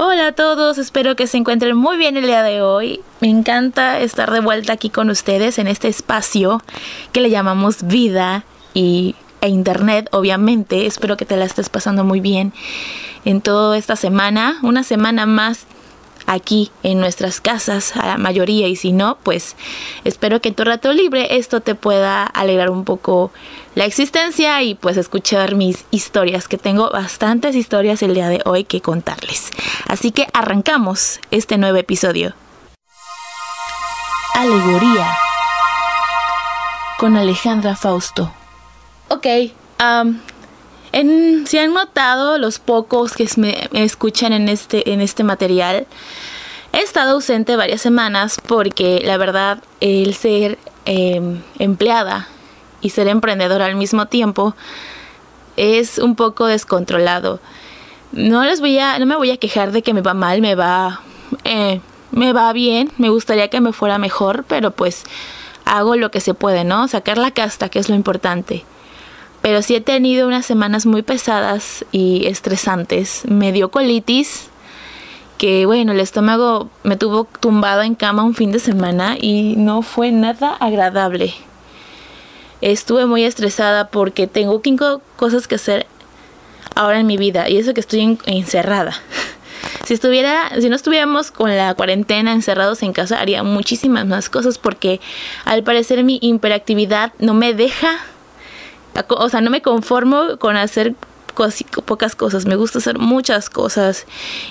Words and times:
Hola 0.00 0.28
a 0.28 0.32
todos, 0.32 0.78
espero 0.78 1.16
que 1.16 1.26
se 1.26 1.38
encuentren 1.38 1.76
muy 1.76 1.96
bien 1.96 2.16
el 2.16 2.26
día 2.26 2.44
de 2.44 2.62
hoy. 2.62 3.00
Me 3.18 3.28
encanta 3.28 3.98
estar 3.98 4.30
de 4.30 4.38
vuelta 4.38 4.72
aquí 4.72 4.90
con 4.90 5.10
ustedes 5.10 5.58
en 5.58 5.66
este 5.66 5.88
espacio 5.88 6.62
que 7.10 7.20
le 7.20 7.30
llamamos 7.30 7.84
vida 7.84 8.44
y, 8.74 9.16
e 9.40 9.48
internet, 9.48 10.08
obviamente. 10.12 10.86
Espero 10.86 11.16
que 11.16 11.24
te 11.24 11.36
la 11.36 11.46
estés 11.46 11.68
pasando 11.68 12.04
muy 12.04 12.20
bien 12.20 12.52
en 13.24 13.40
toda 13.40 13.76
esta 13.76 13.96
semana, 13.96 14.60
una 14.62 14.84
semana 14.84 15.26
más 15.26 15.66
aquí 16.28 16.70
en 16.82 17.00
nuestras 17.00 17.40
casas 17.40 17.96
a 17.96 18.06
la 18.06 18.18
mayoría 18.18 18.68
y 18.68 18.76
si 18.76 18.92
no, 18.92 19.18
pues 19.22 19.56
espero 20.04 20.40
que 20.40 20.50
en 20.50 20.54
tu 20.54 20.62
rato 20.62 20.92
libre 20.92 21.38
esto 21.38 21.60
te 21.60 21.74
pueda 21.74 22.24
alegrar 22.24 22.70
un 22.70 22.84
poco 22.84 23.32
la 23.74 23.86
existencia 23.86 24.62
y 24.62 24.74
pues 24.74 24.96
escuchar 24.96 25.54
mis 25.54 25.86
historias, 25.90 26.46
que 26.46 26.58
tengo 26.58 26.90
bastantes 26.90 27.56
historias 27.56 28.02
el 28.02 28.14
día 28.14 28.28
de 28.28 28.42
hoy 28.44 28.64
que 28.64 28.80
contarles. 28.80 29.50
Así 29.86 30.12
que 30.12 30.28
arrancamos 30.32 31.20
este 31.30 31.56
nuevo 31.56 31.78
episodio. 31.78 32.34
Alegoría 34.34 35.16
con 36.98 37.16
Alejandra 37.16 37.74
Fausto. 37.74 38.32
Ok, 39.08 39.26
um, 39.80 40.18
si 40.92 41.58
han 41.58 41.74
notado 41.74 42.38
los 42.38 42.58
pocos 42.58 43.12
que 43.12 43.28
me, 43.36 43.68
escuchan 43.72 44.32
en 44.32 44.48
este, 44.48 44.92
en 44.92 45.00
este 45.00 45.24
material, 45.24 45.86
he 46.72 46.80
estado 46.80 47.12
ausente 47.12 47.56
varias 47.56 47.80
semanas 47.80 48.38
porque 48.46 49.00
la 49.04 49.16
verdad 49.16 49.62
el 49.80 50.14
ser 50.14 50.58
em, 50.84 51.42
empleada 51.58 52.28
y 52.80 52.90
ser 52.90 53.08
emprendedora 53.08 53.66
al 53.66 53.76
mismo 53.76 54.06
tiempo 54.06 54.54
es 55.56 55.98
un 55.98 56.14
poco 56.14 56.46
descontrolado. 56.46 57.40
No 58.12 58.44
les 58.44 58.60
voy 58.60 58.78
a, 58.78 58.98
no 58.98 59.06
me 59.06 59.16
voy 59.16 59.30
a 59.30 59.36
quejar 59.36 59.72
de 59.72 59.82
que 59.82 59.92
me 59.92 60.00
va 60.00 60.14
mal, 60.14 60.40
me 60.40 60.54
va, 60.54 61.02
eh, 61.44 61.80
me 62.10 62.32
va 62.32 62.52
bien, 62.52 62.90
me 62.96 63.10
gustaría 63.10 63.48
que 63.48 63.60
me 63.60 63.72
fuera 63.72 63.98
mejor, 63.98 64.44
pero 64.48 64.70
pues 64.70 65.04
hago 65.64 65.96
lo 65.96 66.10
que 66.10 66.20
se 66.20 66.32
puede, 66.32 66.64
¿no? 66.64 66.88
Sacar 66.88 67.18
la 67.18 67.32
casta, 67.32 67.68
que 67.68 67.78
es 67.78 67.88
lo 67.88 67.94
importante. 67.94 68.64
Pero 69.42 69.62
sí 69.62 69.74
he 69.76 69.80
tenido 69.80 70.26
unas 70.26 70.46
semanas 70.46 70.84
muy 70.84 71.02
pesadas 71.02 71.84
y 71.92 72.26
estresantes. 72.26 73.22
Me 73.28 73.52
dio 73.52 73.70
colitis, 73.70 74.48
que 75.38 75.64
bueno, 75.66 75.92
el 75.92 76.00
estómago 76.00 76.68
me 76.82 76.96
tuvo 76.96 77.24
tumbada 77.40 77.86
en 77.86 77.94
cama 77.94 78.24
un 78.24 78.34
fin 78.34 78.50
de 78.50 78.58
semana 78.58 79.16
y 79.18 79.54
no 79.56 79.82
fue 79.82 80.10
nada 80.10 80.54
agradable. 80.54 81.32
Estuve 82.60 83.06
muy 83.06 83.22
estresada 83.22 83.88
porque 83.88 84.26
tengo 84.26 84.60
cinco 84.62 85.00
cosas 85.16 85.46
que 85.46 85.54
hacer 85.54 85.86
ahora 86.74 86.98
en 86.98 87.06
mi 87.06 87.16
vida 87.16 87.48
y 87.48 87.56
eso 87.56 87.72
que 87.72 87.80
estoy 87.80 88.18
encerrada. 88.26 88.94
Si 89.84 89.94
estuviera, 89.94 90.50
si 90.60 90.68
no 90.68 90.76
estuviéramos 90.76 91.30
con 91.30 91.56
la 91.56 91.72
cuarentena 91.72 92.32
encerrados 92.32 92.82
en 92.82 92.92
casa, 92.92 93.20
haría 93.20 93.42
muchísimas 93.42 94.04
más 94.04 94.28
cosas 94.28 94.58
porque 94.58 95.00
al 95.46 95.62
parecer 95.62 96.04
mi 96.04 96.18
hiperactividad 96.20 97.14
no 97.18 97.32
me 97.32 97.54
deja 97.54 97.98
o 99.08 99.28
sea, 99.28 99.40
no 99.40 99.50
me 99.50 99.62
conformo 99.62 100.38
con 100.38 100.56
hacer 100.56 100.94
pocas 101.84 102.16
cosas, 102.16 102.46
me 102.46 102.56
gusta 102.56 102.78
hacer 102.78 102.98
muchas 102.98 103.48
cosas. 103.48 104.06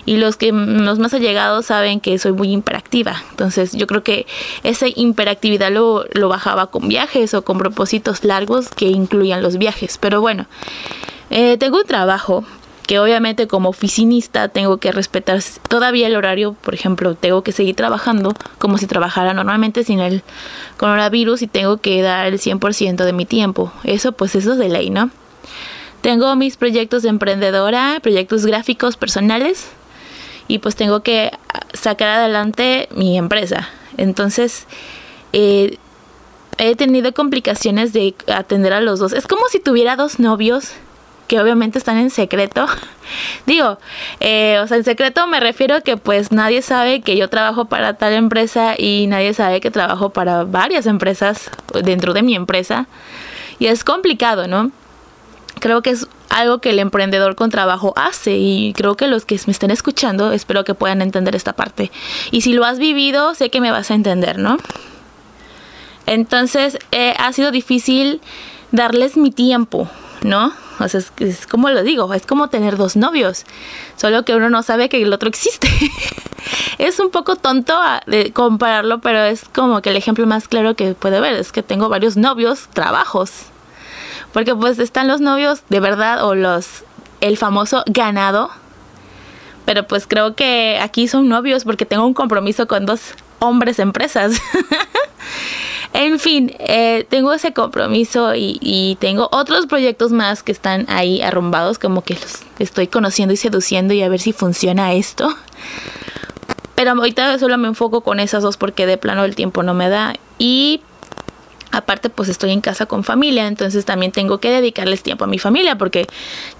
Y 0.05 0.17
los 0.17 0.37
que 0.37 0.51
los 0.51 0.99
más 0.99 1.13
allegados 1.13 1.65
saben 1.65 1.99
que 1.99 2.17
soy 2.17 2.31
muy 2.31 2.53
hiperactiva, 2.53 3.21
entonces 3.31 3.73
yo 3.73 3.87
creo 3.87 4.03
que 4.03 4.25
esa 4.63 4.87
hiperactividad 4.87 5.71
lo, 5.71 6.05
lo 6.13 6.29
bajaba 6.29 6.67
con 6.67 6.87
viajes 6.87 7.33
o 7.33 7.43
con 7.43 7.57
propósitos 7.57 8.23
largos 8.23 8.69
que 8.69 8.87
incluían 8.87 9.41
los 9.41 9.57
viajes, 9.57 9.97
pero 9.97 10.21
bueno, 10.21 10.47
eh, 11.29 11.57
tengo 11.57 11.77
un 11.77 11.85
trabajo 11.85 12.45
que 12.87 12.99
obviamente 12.99 13.47
como 13.47 13.69
oficinista 13.69 14.47
tengo 14.47 14.77
que 14.77 14.93
respetar 14.93 15.41
todavía 15.67 16.07
el 16.07 16.15
horario, 16.15 16.53
por 16.53 16.73
ejemplo, 16.73 17.15
tengo 17.15 17.43
que 17.43 17.51
seguir 17.51 17.75
trabajando 17.75 18.33
como 18.57 18.77
si 18.77 18.87
trabajara 18.87 19.33
normalmente 19.33 19.83
sin 19.83 19.99
el 19.99 20.23
coronavirus 20.77 21.41
y 21.41 21.47
tengo 21.47 21.77
que 21.77 22.01
dar 22.01 22.27
el 22.27 22.39
100% 22.39 23.03
de 23.03 23.13
mi 23.13 23.25
tiempo. 23.25 23.73
Eso 23.83 24.13
pues 24.13 24.35
eso 24.35 24.53
es 24.53 24.57
de 24.57 24.69
ley, 24.69 24.89
¿no? 24.89 25.11
Tengo 26.01 26.33
mis 26.37 26.55
proyectos 26.55 27.03
de 27.03 27.09
emprendedora, 27.09 27.99
proyectos 28.01 28.45
gráficos 28.45 28.95
personales 28.95 29.67
y 30.47 30.59
pues 30.59 30.77
tengo 30.77 31.01
que 31.01 31.31
sacar 31.73 32.07
adelante 32.07 32.87
mi 32.95 33.17
empresa. 33.17 33.67
Entonces, 33.97 34.65
eh, 35.33 35.77
he 36.57 36.75
tenido 36.77 37.13
complicaciones 37.13 37.91
de 37.91 38.15
atender 38.33 38.71
a 38.71 38.79
los 38.79 38.99
dos. 38.99 39.11
Es 39.11 39.27
como 39.27 39.41
si 39.49 39.59
tuviera 39.59 39.97
dos 39.97 40.19
novios 40.19 40.71
que 41.27 41.39
obviamente 41.39 41.77
están 41.77 41.97
en 41.97 42.09
secreto. 42.09 42.65
Digo, 43.45 43.77
eh, 44.19 44.59
o 44.61 44.67
sea, 44.67 44.77
en 44.77 44.83
secreto 44.83 45.27
me 45.27 45.39
refiero 45.39 45.75
a 45.75 45.81
que 45.81 45.97
pues 45.97 46.31
nadie 46.31 46.61
sabe 46.61 47.01
que 47.01 47.17
yo 47.17 47.29
trabajo 47.29 47.65
para 47.65 47.93
tal 47.95 48.13
empresa 48.13 48.75
y 48.77 49.07
nadie 49.07 49.33
sabe 49.33 49.61
que 49.61 49.71
trabajo 49.71 50.09
para 50.09 50.43
varias 50.43 50.85
empresas 50.85 51.51
dentro 51.83 52.13
de 52.13 52.23
mi 52.23 52.35
empresa. 52.35 52.87
Y 53.59 53.67
es 53.67 53.83
complicado, 53.83 54.47
¿no? 54.47 54.71
Creo 55.59 55.81
que 55.81 55.89
es 55.89 56.07
algo 56.29 56.59
que 56.59 56.69
el 56.69 56.79
emprendedor 56.79 57.35
con 57.35 57.49
trabajo 57.49 57.93
hace 57.95 58.37
y 58.37 58.73
creo 58.73 58.95
que 58.95 59.07
los 59.07 59.25
que 59.25 59.39
me 59.47 59.51
estén 59.51 59.71
escuchando 59.71 60.31
espero 60.31 60.63
que 60.63 60.75
puedan 60.75 61.01
entender 61.01 61.35
esta 61.35 61.53
parte. 61.53 61.91
Y 62.31 62.41
si 62.41 62.53
lo 62.53 62.65
has 62.65 62.79
vivido, 62.79 63.33
sé 63.33 63.49
que 63.49 63.61
me 63.61 63.71
vas 63.71 63.89
a 63.91 63.95
entender, 63.95 64.37
¿no? 64.37 64.57
Entonces, 66.05 66.77
eh, 66.91 67.13
ha 67.17 67.33
sido 67.33 67.51
difícil 67.51 68.21
darles 68.71 69.17
mi 69.17 69.31
tiempo, 69.31 69.89
¿no? 70.21 70.53
O 70.79 70.87
sea, 70.87 71.01
es, 71.19 71.47
como 71.47 71.69
lo 71.69 71.83
digo, 71.83 72.13
es 72.13 72.25
como 72.25 72.49
tener 72.49 72.77
dos 72.77 72.95
novios, 72.95 73.45
solo 73.95 74.23
que 74.23 74.35
uno 74.35 74.49
no 74.49 74.63
sabe 74.63 74.89
que 74.89 75.01
el 75.01 75.11
otro 75.13 75.29
existe. 75.29 75.69
es 76.77 76.99
un 76.99 77.09
poco 77.09 77.35
tonto 77.35 77.77
de 78.05 78.31
compararlo, 78.31 78.99
pero 78.99 79.23
es 79.23 79.45
como 79.53 79.81
que 79.81 79.89
el 79.89 79.97
ejemplo 79.97 80.25
más 80.27 80.47
claro 80.47 80.75
que 80.75 80.93
puede 80.93 81.19
ver 81.19 81.33
es 81.35 81.51
que 81.51 81.63
tengo 81.63 81.89
varios 81.89 82.17
novios, 82.17 82.67
trabajos. 82.73 83.47
Porque 84.33 84.55
pues 84.55 84.77
están 84.79 85.07
los 85.07 85.21
novios 85.21 85.61
de 85.69 85.79
verdad 85.79 86.23
o 86.25 86.35
los 86.35 86.83
el 87.21 87.37
famoso 87.37 87.83
ganado. 87.87 88.49
Pero 89.65 89.87
pues 89.87 90.07
creo 90.07 90.35
que 90.35 90.79
aquí 90.81 91.07
son 91.07 91.27
novios 91.27 91.63
porque 91.63 91.85
tengo 91.85 92.05
un 92.05 92.13
compromiso 92.13 92.67
con 92.67 92.85
dos 92.85 93.01
hombres 93.39 93.79
empresas. 93.79 94.39
En 95.99 96.19
fin, 96.19 96.53
eh, 96.59 97.07
tengo 97.09 97.33
ese 97.33 97.53
compromiso 97.53 98.35
y, 98.35 98.97
tengo 99.01 99.29
otros 99.31 99.65
proyectos 99.65 100.11
más 100.11 100.43
que 100.43 100.51
están 100.51 100.85
ahí 100.89 101.23
arrumbados, 101.23 101.79
como 101.79 102.03
que 102.03 102.13
los 102.13 102.43
estoy 102.59 102.85
conociendo 102.85 103.33
y 103.33 103.37
seduciendo 103.37 103.95
y 103.95 104.03
a 104.03 104.09
ver 104.09 104.19
si 104.19 104.31
funciona 104.31 104.93
esto. 104.93 105.35
Pero 106.75 106.91
ahorita 106.91 107.39
solo 107.39 107.57
me 107.57 107.67
enfoco 107.67 108.01
con 108.01 108.19
esas 108.19 108.43
dos 108.43 108.57
porque 108.57 108.85
de 108.85 108.99
plano 108.99 109.25
el 109.25 109.33
tiempo 109.33 109.63
no 109.63 109.73
me 109.73 109.89
da. 109.89 110.13
Y 110.37 110.81
aparte 111.71 112.11
pues 112.11 112.29
estoy 112.29 112.51
en 112.51 112.61
casa 112.61 112.85
con 112.85 113.03
familia, 113.03 113.47
entonces 113.47 113.83
también 113.83 114.11
tengo 114.11 114.37
que 114.37 114.51
dedicarles 114.51 115.01
tiempo 115.01 115.23
a 115.23 115.27
mi 115.27 115.39
familia 115.39 115.79
porque 115.79 116.05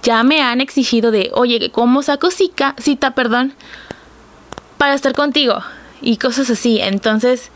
ya 0.02 0.24
me 0.24 0.42
han 0.42 0.60
exigido 0.60 1.12
de, 1.12 1.30
oye, 1.32 1.70
¿cómo 1.70 2.02
saco 2.02 2.32
cita, 2.32 2.74
cita 2.76 3.14
perdón, 3.14 3.54
para 4.78 4.94
estar 4.94 5.14
contigo? 5.14 5.60
Y 6.02 6.16
cosas 6.16 6.50
así. 6.50 6.80
Entonces 6.80 7.52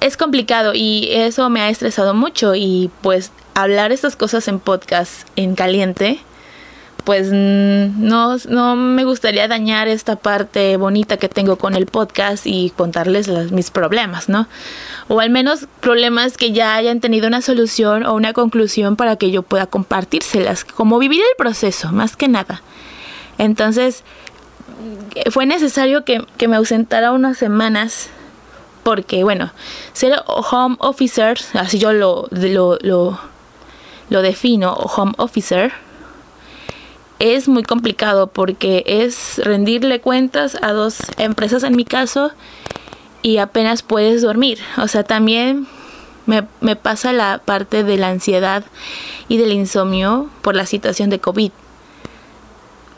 es 0.00 0.16
complicado 0.16 0.72
y 0.74 1.08
eso 1.12 1.48
me 1.50 1.60
ha 1.60 1.68
estresado 1.68 2.14
mucho 2.14 2.54
y 2.54 2.90
pues 3.02 3.32
hablar 3.54 3.92
estas 3.92 4.16
cosas 4.16 4.48
en 4.48 4.58
podcast 4.58 5.28
en 5.36 5.54
caliente 5.54 6.20
pues 7.04 7.32
no, 7.32 8.36
no 8.48 8.76
me 8.76 9.04
gustaría 9.04 9.48
dañar 9.48 9.88
esta 9.88 10.16
parte 10.16 10.76
bonita 10.76 11.16
que 11.16 11.28
tengo 11.28 11.56
con 11.56 11.74
el 11.74 11.86
podcast 11.86 12.46
y 12.46 12.70
contarles 12.76 13.28
mis 13.52 13.70
problemas, 13.70 14.28
¿no? 14.28 14.46
O 15.08 15.20
al 15.20 15.30
menos 15.30 15.66
problemas 15.80 16.36
que 16.36 16.52
ya 16.52 16.74
hayan 16.74 17.00
tenido 17.00 17.26
una 17.26 17.40
solución 17.40 18.04
o 18.04 18.14
una 18.14 18.32
conclusión 18.32 18.96
para 18.96 19.16
que 19.16 19.30
yo 19.30 19.42
pueda 19.42 19.66
compartírselas, 19.66 20.64
como 20.64 20.98
vivir 20.98 21.20
el 21.20 21.36
proceso, 21.36 21.90
más 21.90 22.16
que 22.16 22.28
nada. 22.28 22.62
Entonces, 23.38 24.04
fue 25.30 25.46
necesario 25.46 26.04
que 26.04 26.48
me 26.48 26.56
ausentara 26.56 27.12
unas 27.12 27.38
semanas 27.38 28.10
porque, 28.90 29.22
bueno, 29.22 29.52
ser 29.92 30.20
home 30.26 30.74
officer, 30.80 31.38
así 31.54 31.78
yo 31.78 31.92
lo, 31.92 32.26
lo, 32.32 32.76
lo, 32.82 34.22
defino, 34.22 34.72
home 34.72 35.12
officer, 35.16 35.72
es 37.20 37.46
muy 37.46 37.62
complicado 37.62 38.26
porque 38.26 38.82
es 38.84 39.40
rendirle 39.44 40.00
cuentas 40.00 40.58
a 40.60 40.72
dos 40.72 41.02
empresas 41.18 41.62
en 41.62 41.76
mi 41.76 41.84
caso 41.84 42.32
y 43.22 43.36
apenas 43.36 43.82
puedes 43.82 44.22
dormir. 44.22 44.58
O 44.76 44.88
sea, 44.88 45.04
también 45.04 45.68
me, 46.26 46.48
me, 46.60 46.74
pasa 46.74 47.12
la 47.12 47.40
parte 47.44 47.84
de 47.84 47.96
la 47.96 48.08
ansiedad 48.08 48.64
y 49.28 49.36
del 49.36 49.52
insomnio 49.52 50.28
por 50.42 50.56
la 50.56 50.66
situación 50.66 51.10
de 51.10 51.20
COVID. 51.20 51.52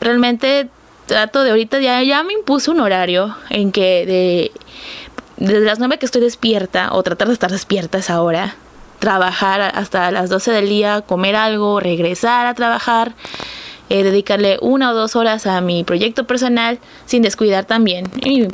Realmente 0.01 0.71
trato 1.05 1.43
de 1.43 1.51
ahorita, 1.51 1.79
ya, 1.81 2.01
ya 2.01 2.23
me 2.23 2.33
impuso 2.33 2.71
un 2.71 2.79
horario 2.79 3.35
en 3.51 3.71
que 3.71 4.07
de 4.07 4.51
desde 5.43 5.65
las 5.65 5.79
9 5.79 5.99
que 5.99 6.05
estoy 6.05 6.21
despierta, 6.21 6.93
o 6.93 7.03
tratar 7.03 7.27
de 7.27 7.33
estar 7.33 7.51
despierta 7.51 7.97
esa 7.97 8.21
hora, 8.21 8.55
trabajar 8.99 9.61
hasta 9.61 10.09
las 10.11 10.29
12 10.29 10.51
del 10.51 10.69
día, 10.69 11.01
comer 11.01 11.35
algo, 11.35 11.81
regresar 11.81 12.45
a 12.47 12.53
trabajar 12.53 13.13
eh, 13.89 14.03
dedicarle 14.03 14.57
una 14.61 14.91
o 14.91 14.93
dos 14.93 15.17
horas 15.17 15.45
a 15.45 15.59
mi 15.59 15.83
proyecto 15.83 16.25
personal 16.25 16.79
sin 17.05 17.21
descuidar 17.21 17.65
también 17.65 18.09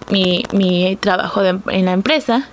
mi, 0.09 0.43
mi, 0.51 0.97
trabajo 0.99 1.43
en 1.43 1.85
la 1.85 1.91
empresa. 1.91 2.49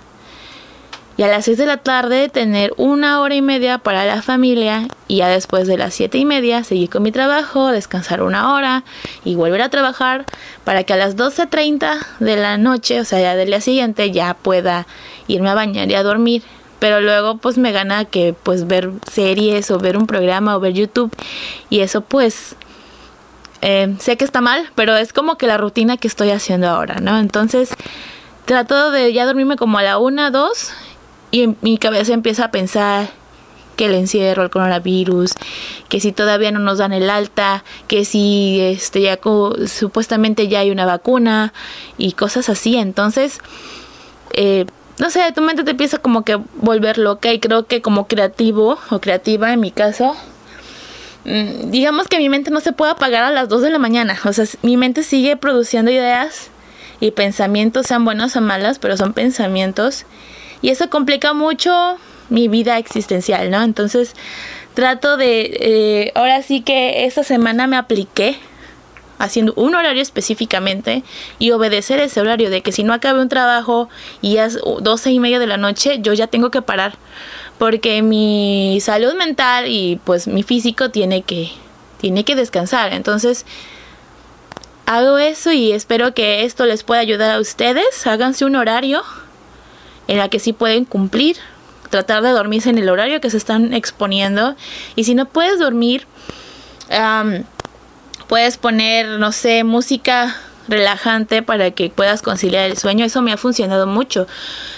Y 1.17 1.23
a 1.23 1.27
las 1.27 1.45
6 1.45 1.57
de 1.57 1.65
la 1.65 1.77
tarde 1.77 2.29
tener 2.29 2.73
una 2.77 3.21
hora 3.21 3.33
y 3.33 3.41
media 3.41 3.79
para 3.79 4.05
la 4.05 4.21
familia 4.21 4.87
y 5.07 5.17
ya 5.17 5.27
después 5.29 5.67
de 5.67 5.77
las 5.77 5.95
7 5.95 6.15
y 6.17 6.25
media 6.25 6.63
seguir 6.63 6.91
con 6.91 7.01
mi 7.01 7.11
trabajo, 7.11 7.71
descansar 7.71 8.21
una 8.21 8.53
hora 8.53 8.83
y 9.25 9.33
volver 9.33 9.63
a 9.63 9.69
trabajar 9.69 10.25
para 10.63 10.83
que 10.83 10.93
a 10.93 10.97
las 10.97 11.17
12.30 11.17 12.05
de 12.19 12.35
la 12.37 12.59
noche, 12.59 12.99
o 13.01 13.03
sea, 13.03 13.19
ya 13.19 13.35
del 13.35 13.47
día 13.47 13.61
siguiente, 13.61 14.11
ya 14.11 14.35
pueda 14.35 14.85
irme 15.27 15.49
a 15.49 15.55
bañar 15.55 15.89
y 15.89 15.95
a 15.95 16.03
dormir 16.03 16.43
pero 16.79 17.01
luego 17.01 17.37
pues 17.37 17.57
me 17.57 17.71
gana 17.71 18.05
que 18.05 18.35
pues 18.43 18.67
ver 18.67 18.91
series 19.11 19.71
o 19.71 19.79
ver 19.79 19.97
un 19.97 20.05
programa 20.05 20.55
o 20.55 20.59
ver 20.59 20.73
YouTube 20.73 21.11
y 21.69 21.79
eso 21.79 22.01
pues 22.01 22.55
eh, 23.61 23.95
sé 23.99 24.17
que 24.17 24.25
está 24.25 24.41
mal, 24.41 24.69
pero 24.75 24.95
es 24.95 25.13
como 25.13 25.37
que 25.37 25.47
la 25.47 25.57
rutina 25.57 25.97
que 25.97 26.07
estoy 26.07 26.29
haciendo 26.29 26.67
ahora, 26.67 26.99
¿no? 27.01 27.17
Entonces 27.17 27.71
trato 28.45 28.91
de 28.91 29.11
ya 29.13 29.25
dormirme 29.25 29.55
como 29.55 29.79
a 29.79 29.83
la 29.83 29.97
una, 29.97 30.29
dos 30.29 30.71
y 31.31 31.55
mi 31.61 31.77
cabeza 31.77 32.13
empieza 32.13 32.45
a 32.45 32.51
pensar 32.51 33.09
que 33.77 33.85
el 33.85 33.93
encierro, 33.93 34.43
el 34.43 34.49
coronavirus, 34.49 35.33
que 35.87 35.99
si 36.01 36.11
todavía 36.11 36.51
no 36.51 36.59
nos 36.59 36.79
dan 36.79 36.91
el 36.91 37.09
alta, 37.09 37.63
que 37.87 38.03
si 38.03 38.59
este 38.59 39.01
ya 39.01 39.19
supuestamente 39.67 40.47
ya 40.49 40.59
hay 40.59 40.71
una 40.71 40.85
vacuna 40.85 41.53
y 41.97 42.13
cosas 42.13 42.49
así. 42.49 42.75
Entonces, 42.75 43.39
eh, 44.33 44.65
no 44.99 45.09
sé, 45.11 45.31
tu 45.31 45.41
mente 45.41 45.63
te 45.63 45.71
empieza 45.71 45.99
como 45.99 46.23
que 46.23 46.39
volver 46.55 46.97
loca 46.97 47.31
y 47.31 47.39
creo 47.39 47.67
que 47.67 47.81
como 47.81 48.07
creativo 48.07 48.79
o 48.89 48.99
creativa 48.99 49.53
en 49.53 49.59
mi 49.59 49.71
caso, 49.71 50.15
mm, 51.25 51.69
digamos 51.69 52.07
que 52.07 52.17
mi 52.17 52.29
mente 52.29 52.49
no 52.49 52.59
se 52.59 52.73
puede 52.73 52.91
apagar 52.91 53.23
a 53.23 53.31
las 53.31 53.47
2 53.47 53.61
de 53.61 53.69
la 53.69 53.79
mañana. 53.79 54.17
O 54.25 54.33
sea, 54.33 54.45
mi 54.63 54.75
mente 54.75 55.03
sigue 55.03 55.37
produciendo 55.37 55.91
ideas 55.91 56.49
y 56.99 57.11
pensamientos, 57.11 57.85
sean 57.85 58.03
buenos 58.05 58.35
o 58.35 58.41
malos, 58.41 58.79
pero 58.79 58.97
son 58.97 59.13
pensamientos. 59.13 60.05
Y 60.61 60.69
eso 60.69 60.89
complica 60.89 61.33
mucho 61.33 61.97
mi 62.29 62.47
vida 62.47 62.77
existencial, 62.77 63.49
¿no? 63.49 63.63
Entonces 63.63 64.13
trato 64.73 65.17
de, 65.17 65.57
eh, 65.59 66.11
ahora 66.15 66.41
sí 66.43 66.61
que 66.61 67.05
esta 67.05 67.23
semana 67.23 67.67
me 67.67 67.77
apliqué 67.77 68.37
haciendo 69.19 69.53
un 69.55 69.73
horario 69.73 70.01
específicamente 70.01 71.03
y 71.39 71.51
obedecer 71.51 71.99
ese 71.99 72.21
horario 72.21 72.49
de 72.49 72.61
que 72.61 72.71
si 72.71 72.83
no 72.83 72.93
acabe 72.93 73.21
un 73.21 73.29
trabajo 73.29 73.89
y 74.21 74.37
es 74.37 74.59
doce 74.81 75.11
y 75.11 75.19
media 75.19 75.39
de 75.39 75.47
la 75.47 75.57
noche, 75.57 75.99
yo 76.01 76.13
ya 76.13 76.27
tengo 76.27 76.51
que 76.51 76.61
parar 76.61 76.93
porque 77.57 78.01
mi 78.01 78.77
salud 78.81 79.15
mental 79.15 79.67
y 79.67 79.99
pues 80.03 80.27
mi 80.27 80.43
físico 80.43 80.91
tiene 80.91 81.23
que 81.23 81.49
tiene 81.99 82.23
que 82.23 82.35
descansar. 82.35 82.93
Entonces 82.93 83.45
hago 84.85 85.17
eso 85.17 85.51
y 85.51 85.71
espero 85.71 86.13
que 86.13 86.45
esto 86.45 86.65
les 86.65 86.83
pueda 86.83 87.01
ayudar 87.01 87.31
a 87.31 87.39
ustedes. 87.39 88.05
Háganse 88.05 88.45
un 88.45 88.55
horario 88.55 89.03
en 90.07 90.17
la 90.17 90.29
que 90.29 90.39
sí 90.39 90.53
pueden 90.53 90.85
cumplir, 90.85 91.37
tratar 91.89 92.21
de 92.21 92.29
dormirse 92.29 92.69
en 92.69 92.77
el 92.77 92.89
horario 92.89 93.21
que 93.21 93.29
se 93.29 93.37
están 93.37 93.73
exponiendo 93.73 94.55
y 94.95 95.05
si 95.05 95.15
no 95.15 95.25
puedes 95.25 95.59
dormir 95.59 96.05
Puedes 98.27 98.57
poner, 98.57 99.19
no 99.19 99.31
sé, 99.31 99.63
música 99.63 100.35
relajante 100.67 101.41
para 101.43 101.71
que 101.71 101.89
puedas 101.89 102.21
conciliar 102.21 102.69
el 102.69 102.77
sueño. 102.77 103.05
Eso 103.05 103.21
me 103.21 103.31
ha 103.31 103.37
funcionado 103.37 103.87
mucho. 103.87 104.27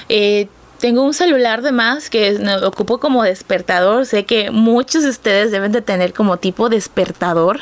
Eh, 0.08 0.48
tengo 0.80 1.02
un 1.02 1.16
celular 1.16 1.64
de 1.64 1.72
más 1.72 2.12
que 2.12 2.38
me 2.40 2.58
ocupo 2.58 3.00
como 3.00 3.24
despertador. 3.24 4.06
Sé 4.06 4.26
que 4.26 4.52
muchos 4.52 5.04
de 5.04 5.10
ustedes 5.10 5.52
deben 5.52 5.72
de 5.72 5.82
tener 5.82 6.14
como 6.14 6.38
tipo 6.38 6.70
despertador. 6.70 7.60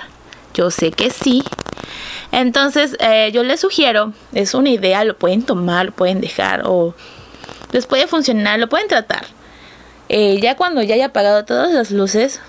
Yo 0.54 0.72
sé 0.72 0.92
que 0.92 1.10
sí. 1.10 1.44
Entonces 2.34 2.98
eh, 3.00 3.31
yo 3.34 3.44
les 3.44 3.62
sugiero, 3.62 4.12
es 4.34 4.54
una 4.54 4.69
idea, 4.69 5.06
lo 5.06 5.18
pueden 5.18 5.44
tomar, 5.44 5.86
lo 5.86 5.92
pueden 5.94 6.19
dejar 6.19 6.64
o 6.66 6.94
les 7.72 7.86
puede 7.86 8.08
funcionar, 8.08 8.60
lo 8.60 8.69
pueden 8.69 8.88
tratar. 8.88 9.25
Eh, 10.10 10.40
ya 10.42 10.56
cuando 10.56 10.81
ya 10.81 10.96
haya 10.96 11.08
apagado 11.08 11.44
todas 11.46 11.72
las 11.72 11.92
luces, 11.92 12.40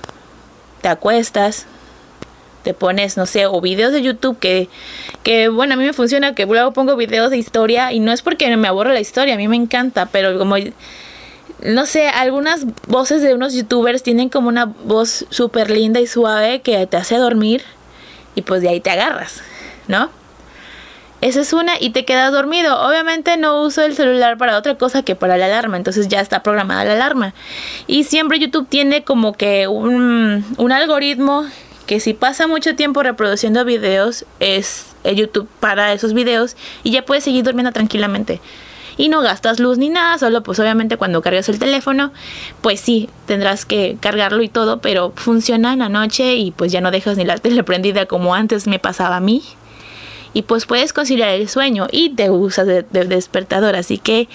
te 0.80 0.88
acuestas, 0.88 1.66
te 2.62 2.74
pones, 2.74 3.16
no 3.16 3.26
sé, 3.26 3.46
o 3.46 3.60
videos 3.60 3.92
de 3.92 4.02
YouTube 4.02 4.38
que, 4.38 4.68
que, 5.22 5.48
bueno, 5.48 5.74
a 5.74 5.76
mí 5.76 5.84
me 5.84 5.92
funciona, 5.92 6.34
que 6.34 6.46
luego 6.46 6.72
pongo 6.72 6.96
videos 6.96 7.30
de 7.30 7.38
historia 7.38 7.92
y 7.92 8.00
no 8.00 8.12
es 8.12 8.22
porque 8.22 8.54
me 8.56 8.68
aburro 8.68 8.92
la 8.92 9.00
historia, 9.00 9.34
a 9.34 9.36
mí 9.36 9.48
me 9.48 9.56
encanta, 9.56 10.06
pero 10.06 10.38
como, 10.38 10.56
no 11.62 11.86
sé, 11.86 12.08
algunas 12.08 12.66
voces 12.86 13.22
de 13.22 13.34
unos 13.34 13.54
youtubers 13.54 14.02
tienen 14.02 14.28
como 14.28 14.48
una 14.48 14.66
voz 14.66 15.26
súper 15.30 15.70
linda 15.70 16.00
y 16.00 16.06
suave 16.06 16.60
que 16.60 16.86
te 16.86 16.96
hace 16.96 17.16
dormir 17.16 17.62
y 18.34 18.42
pues 18.42 18.62
de 18.62 18.68
ahí 18.68 18.80
te 18.80 18.90
agarras, 18.90 19.42
¿no? 19.88 20.10
Esa 21.20 21.40
es 21.40 21.52
una 21.52 21.72
y 21.80 21.90
te 21.90 22.04
quedas 22.04 22.32
dormido. 22.32 22.80
Obviamente 22.80 23.36
no 23.36 23.62
uso 23.62 23.82
el 23.82 23.96
celular 23.96 24.38
para 24.38 24.56
otra 24.56 24.76
cosa 24.76 25.02
que 25.02 25.16
para 25.16 25.36
la 25.36 25.46
alarma, 25.46 25.76
entonces 25.76 26.06
ya 26.08 26.20
está 26.20 26.42
programada 26.42 26.84
la 26.84 26.92
alarma. 26.92 27.34
Y 27.88 28.04
siempre 28.04 28.38
YouTube 28.38 28.68
tiene 28.68 29.02
como 29.02 29.32
que 29.32 29.66
un, 29.66 30.44
un 30.56 30.72
algoritmo 30.72 31.44
que 31.86 32.00
si 32.00 32.14
pasa 32.14 32.46
mucho 32.46 32.76
tiempo 32.76 33.02
reproduciendo 33.02 33.64
videos, 33.64 34.26
es 34.38 34.94
el 35.04 35.16
YouTube 35.16 35.48
para 35.58 35.92
esos 35.92 36.12
videos 36.12 36.56
y 36.84 36.90
ya 36.92 37.04
puedes 37.04 37.24
seguir 37.24 37.44
durmiendo 37.44 37.72
tranquilamente. 37.72 38.40
Y 38.96 39.08
no 39.08 39.20
gastas 39.20 39.58
luz 39.58 39.78
ni 39.78 39.88
nada, 39.88 40.18
solo 40.18 40.42
pues 40.42 40.58
obviamente 40.58 40.96
cuando 40.96 41.22
cargas 41.22 41.48
el 41.48 41.58
teléfono, 41.58 42.12
pues 42.60 42.80
sí, 42.80 43.08
tendrás 43.26 43.64
que 43.64 43.96
cargarlo 44.00 44.42
y 44.42 44.48
todo, 44.48 44.80
pero 44.80 45.12
funciona 45.16 45.72
en 45.72 45.92
noche 45.92 46.34
y 46.34 46.50
pues 46.50 46.72
ya 46.72 46.80
no 46.80 46.90
dejas 46.90 47.16
ni 47.16 47.24
la 47.24 47.38
tele 47.38 47.64
prendida 47.64 48.06
como 48.06 48.34
antes 48.34 48.66
me 48.66 48.78
pasaba 48.78 49.16
a 49.16 49.20
mí. 49.20 49.42
Y 50.34 50.42
pues 50.42 50.66
puedes 50.66 50.92
conciliar 50.92 51.30
el 51.30 51.48
sueño 51.48 51.86
y 51.90 52.10
te 52.10 52.30
usas 52.30 52.66
de, 52.66 52.82
de 52.82 53.04
despertador, 53.04 53.76
así 53.76 53.98
que 53.98 54.28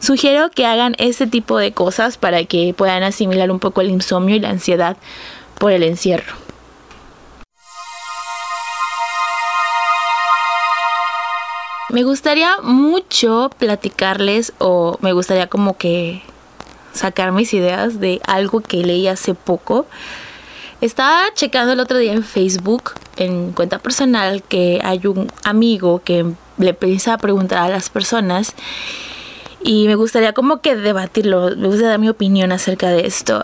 sugiero 0.00 0.50
que 0.50 0.66
hagan 0.66 0.94
este 0.98 1.26
tipo 1.26 1.58
de 1.58 1.72
cosas 1.72 2.16
para 2.16 2.44
que 2.44 2.74
puedan 2.76 3.02
asimilar 3.02 3.50
un 3.50 3.58
poco 3.58 3.80
el 3.80 3.90
insomnio 3.90 4.36
y 4.36 4.40
la 4.40 4.50
ansiedad 4.50 4.96
por 5.58 5.72
el 5.72 5.82
encierro. 5.82 6.46
Me 11.88 12.02
gustaría 12.02 12.56
mucho 12.62 13.50
platicarles 13.58 14.52
o 14.58 14.98
me 15.00 15.12
gustaría 15.12 15.46
como 15.46 15.76
que 15.78 16.20
sacar 16.92 17.30
mis 17.32 17.54
ideas 17.54 18.00
de 18.00 18.20
algo 18.26 18.60
que 18.60 18.78
leí 18.78 19.06
hace 19.06 19.34
poco. 19.34 19.86
Estaba 20.80 21.24
checando 21.34 21.72
el 21.72 21.80
otro 21.80 21.96
día 21.96 22.12
en 22.12 22.22
Facebook, 22.22 22.92
en 23.16 23.52
cuenta 23.52 23.78
personal, 23.78 24.42
que 24.42 24.80
hay 24.84 25.06
un 25.06 25.32
amigo 25.42 26.02
que 26.04 26.26
le 26.58 26.70
empieza 26.70 27.14
a 27.14 27.18
preguntar 27.18 27.58
a 27.58 27.68
las 27.70 27.88
personas 27.88 28.54
y 29.62 29.86
me 29.86 29.94
gustaría 29.94 30.34
como 30.34 30.60
que 30.60 30.76
debatirlo, 30.76 31.56
me 31.56 31.66
gustaría 31.68 31.88
dar 31.88 31.98
mi 31.98 32.10
opinión 32.10 32.52
acerca 32.52 32.90
de 32.90 33.06
esto. 33.06 33.42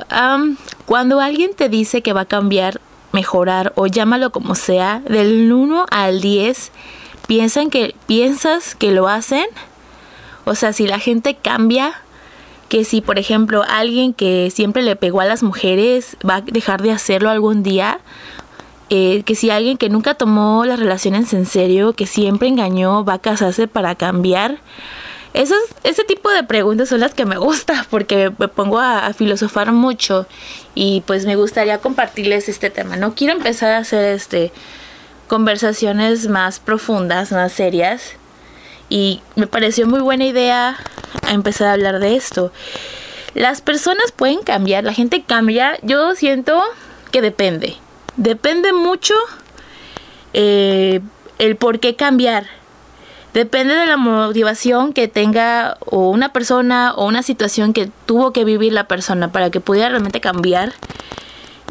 cuando 0.85 1.21
alguien 1.21 1.55
te 1.55 1.71
dice 1.71 2.03
que 2.03 2.12
va 2.12 2.23
a 2.23 2.27
cambiar, 2.27 2.83
mejorar 3.12 3.73
o 3.77 3.87
llámalo 3.87 4.31
como 4.31 4.55
sea, 4.55 5.01
del 5.09 5.51
1 5.51 5.87
al 5.91 6.21
10, 6.21 6.71
piensan 7.27 7.71
que 7.71 7.95
piensas 8.07 8.75
que 8.75 8.93
lo 8.93 9.09
hacen. 9.09 9.47
O 10.45 10.55
sea, 10.55 10.75
si 10.75 10.87
la 10.87 10.99
gente 10.99 11.35
cambia, 11.37 11.95
que 12.73 12.87
si 12.87 13.02
por 13.02 13.19
ejemplo 13.19 13.64
alguien 13.69 14.14
que 14.14 14.50
siempre 14.50 14.81
le 14.81 14.97
pegó 14.97 15.21
a 15.21 15.26
las 15.26 15.43
mujeres 15.43 16.17
va 16.26 16.37
a 16.37 16.41
dejar 16.41 16.81
de 16.81 16.91
hacerlo 16.91 17.29
algún 17.29 17.62
día, 17.62 18.00
eh, 18.88 19.25
que 19.26 19.35
si 19.35 19.50
alguien 19.50 19.76
que 19.76 19.91
nunca 19.91 20.14
tomó 20.14 20.64
las 20.64 20.79
relaciones 20.79 21.35
en 21.35 21.45
serio, 21.45 21.93
que 21.93 22.07
siempre 22.07 22.49
engañó, 22.49 23.05
va 23.05 23.12
a 23.12 23.19
casarse 23.19 23.69
para 23.69 23.95
cambiar. 23.95 24.57
Esos, 25.35 25.59
ese 25.85 26.02
tipo 26.05 26.31
de 26.31 26.45
preguntas 26.45 26.88
son 26.88 27.00
las 27.00 27.12
que 27.12 27.26
me 27.26 27.37
gusta 27.37 27.87
porque 27.91 28.33
me 28.38 28.49
pongo 28.49 28.79
a, 28.79 29.07
a, 29.07 29.12
filosofar 29.12 29.71
mucho 29.73 30.26
y 30.75 31.02
pues 31.02 31.26
me 31.26 31.37
gustaría 31.37 31.76
compartirles 31.76 32.49
este 32.49 32.71
tema. 32.71 32.97
No 32.97 33.14
quiero 33.14 33.35
empezar 33.35 33.73
a 33.73 33.79
hacer 33.79 34.14
este 34.14 34.50
conversaciones 35.29 36.26
más 36.26 36.59
profundas, 36.59 37.33
más 37.33 37.52
serias. 37.52 38.14
Y 38.93 39.23
me 39.37 39.47
pareció 39.47 39.87
muy 39.87 40.01
buena 40.01 40.27
idea 40.27 40.77
empezar 41.31 41.69
a 41.69 41.73
hablar 41.73 41.99
de 41.99 42.15
esto. 42.15 42.53
Las 43.33 43.63
personas 43.63 44.13
pueden 44.13 44.43
cambiar, 44.43 44.85
la 44.85 44.93
gente 44.93 45.23
cambia. 45.23 45.79
Yo 45.81 46.15
siento 46.15 46.63
que 47.11 47.23
depende. 47.23 47.77
Depende 48.19 48.75
mucho 48.75 49.15
eh, 50.35 51.01
el 51.39 51.57
por 51.57 51.81
qué 51.81 51.97
cambiar. 51.97 52.45
Depende 53.33 53.73
de 53.73 53.87
la 53.87 53.97
motivación 53.97 54.93
que 54.93 55.09
tenga 55.09 55.79
o 55.87 56.11
una 56.11 56.35
persona 56.35 56.93
o 56.95 57.07
una 57.07 57.23
situación 57.23 57.73
que 57.73 57.89
tuvo 58.05 58.35
que 58.35 58.45
vivir 58.45 58.75
la 58.75 58.89
persona 58.89 59.33
para 59.33 59.49
que 59.49 59.61
pudiera 59.61 59.89
realmente 59.89 60.21
cambiar. 60.21 60.75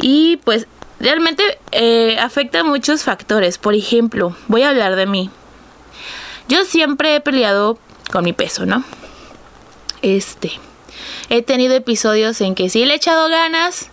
Y 0.01 0.38
pues 0.38 0.66
realmente 1.00 1.44
eh, 1.72 2.18
afecta 2.20 2.63
muchos 2.63 3.04
factores. 3.04 3.60
Por 3.60 3.75
ejemplo, 3.75 4.36
voy 4.48 4.63
a 4.63 4.70
hablar 4.70 4.96
de 4.96 5.06
mí. 5.06 5.30
Yo 6.48 6.65
siempre 6.65 7.15
he 7.15 7.21
peleado 7.21 7.77
con 8.12 8.24
mi 8.24 8.33
peso, 8.33 8.65
¿no? 8.65 8.83
Este. 10.01 10.51
He 11.29 11.41
tenido 11.41 11.74
episodios 11.75 12.41
en 12.41 12.55
que 12.55 12.69
sí 12.69 12.86
le 12.86 12.93
he 12.93 12.98
echado 12.98 13.29
ganas 13.29 13.89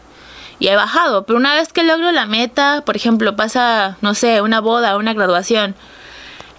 y 0.58 0.68
he 0.68 0.76
bajado. 0.76 1.24
Pero 1.24 1.38
una 1.38 1.54
vez 1.54 1.72
que 1.72 1.82
logro 1.84 2.10
la 2.12 2.26
meta, 2.26 2.82
por 2.84 2.96
ejemplo, 2.96 3.36
pasa, 3.36 3.96
no 4.00 4.14
sé, 4.14 4.40
una 4.40 4.60
boda, 4.60 4.96
una 4.96 5.14
graduación, 5.14 5.74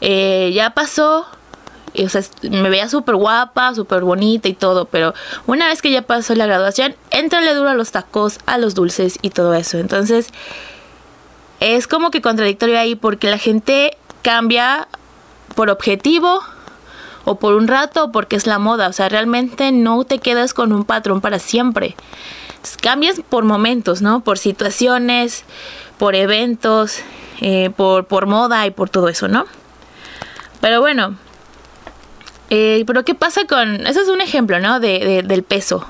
eh, 0.01 0.51
ya 0.53 0.69
pasó, 0.71 1.27
o 1.97 2.09
sea, 2.09 2.21
me 2.43 2.69
veía 2.69 2.87
súper 2.87 3.15
guapa, 3.15 3.73
súper 3.75 4.03
bonita 4.03 4.47
y 4.47 4.53
todo, 4.53 4.85
pero 4.85 5.13
una 5.47 5.67
vez 5.67 5.81
que 5.81 5.91
ya 5.91 6.03
pasó 6.03 6.35
la 6.35 6.45
graduación, 6.45 6.95
entrale 7.11 7.53
duro 7.53 7.69
a 7.69 7.73
los 7.73 7.91
tacos, 7.91 8.39
a 8.45 8.57
los 8.57 8.75
dulces 8.75 9.19
y 9.21 9.31
todo 9.31 9.53
eso. 9.53 9.77
Entonces, 9.77 10.29
es 11.59 11.87
como 11.87 12.11
que 12.11 12.21
contradictorio 12.21 12.79
ahí 12.79 12.95
porque 12.95 13.29
la 13.29 13.37
gente 13.37 13.97
cambia 14.21 14.87
por 15.55 15.69
objetivo 15.69 16.41
o 17.25 17.35
por 17.35 17.53
un 17.53 17.67
rato 17.67 18.05
o 18.05 18.11
porque 18.11 18.35
es 18.35 18.47
la 18.47 18.59
moda. 18.59 18.87
O 18.87 18.93
sea, 18.93 19.09
realmente 19.09 19.71
no 19.71 20.03
te 20.03 20.19
quedas 20.19 20.53
con 20.53 20.73
un 20.73 20.85
patrón 20.85 21.21
para 21.21 21.39
siempre. 21.39 21.95
Cambias 22.81 23.21
por 23.27 23.45
momentos, 23.45 24.01
¿no? 24.01 24.21
Por 24.21 24.37
situaciones, 24.37 25.43
por 25.97 26.15
eventos, 26.15 26.99
eh, 27.41 27.69
por, 27.75 28.05
por 28.05 28.25
moda 28.25 28.65
y 28.65 28.71
por 28.71 28.89
todo 28.89 29.09
eso, 29.09 29.27
¿no? 29.27 29.45
Pero 30.59 30.81
bueno, 30.81 31.15
eh, 32.49 32.83
pero 32.87 33.05
¿qué 33.05 33.15
pasa 33.15 33.45
con...? 33.45 33.85
Eso 33.87 34.01
es 34.01 34.09
un 34.09 34.21
ejemplo, 34.21 34.59
¿no? 34.59 34.79
De, 34.79 35.23
del 35.23 35.43
peso. 35.43 35.85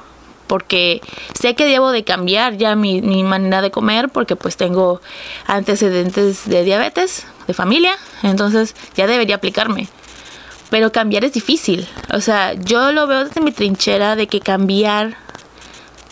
Porque 0.50 1.00
sé 1.40 1.54
que 1.54 1.66
debo 1.66 1.92
de 1.92 2.04
cambiar 2.04 2.58
ya 2.58 2.76
mi, 2.76 3.02
manera 3.24 3.62
de 3.62 3.70
comer 3.70 4.10
porque 4.10 4.36
pues 4.36 4.58
tengo 4.58 5.00
antecedentes 5.46 6.50
de 6.50 6.64
diabetes, 6.64 7.28
de 7.46 7.54
familia. 7.54 7.94
Entonces 8.24 8.76
ya 8.96 9.06
debería 9.06 9.36
aplicarme. 9.36 9.88
Pero 10.72 10.92
cambiar 10.92 11.24
es 11.24 11.34
difícil. 11.34 11.88
O 12.12 12.20
sea, 12.20 12.54
yo 12.56 12.92
lo 12.92 13.06
veo 13.06 13.26
desde 13.26 13.42
mi 13.42 13.52
trinchera 13.52 14.16
de 14.16 14.26
que 14.26 14.40
cambiar 14.40 15.18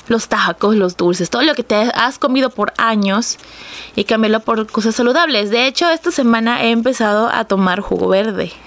los 0.08 0.27
tacos, 0.27 0.75
los 0.75 0.98
dulces, 0.98 1.32
todo 1.32 1.41
lo 1.41 1.56
que 1.56 1.63
te 1.63 1.75
has 1.75 2.20
comido 2.20 2.51
por 2.51 2.74
años 2.77 3.38
y 3.96 4.03
cambiarlo 4.03 4.41
por 4.41 4.67
cosas 4.67 4.94
saludables. 4.94 5.50
De 5.50 5.65
hecho, 5.65 5.89
esta 5.89 6.12
semana 6.12 6.63
he 6.63 6.70
empezado 6.70 7.27
a 7.27 7.46
tomar 7.46 7.79
jugo 7.82 8.08
verde. 8.08 8.51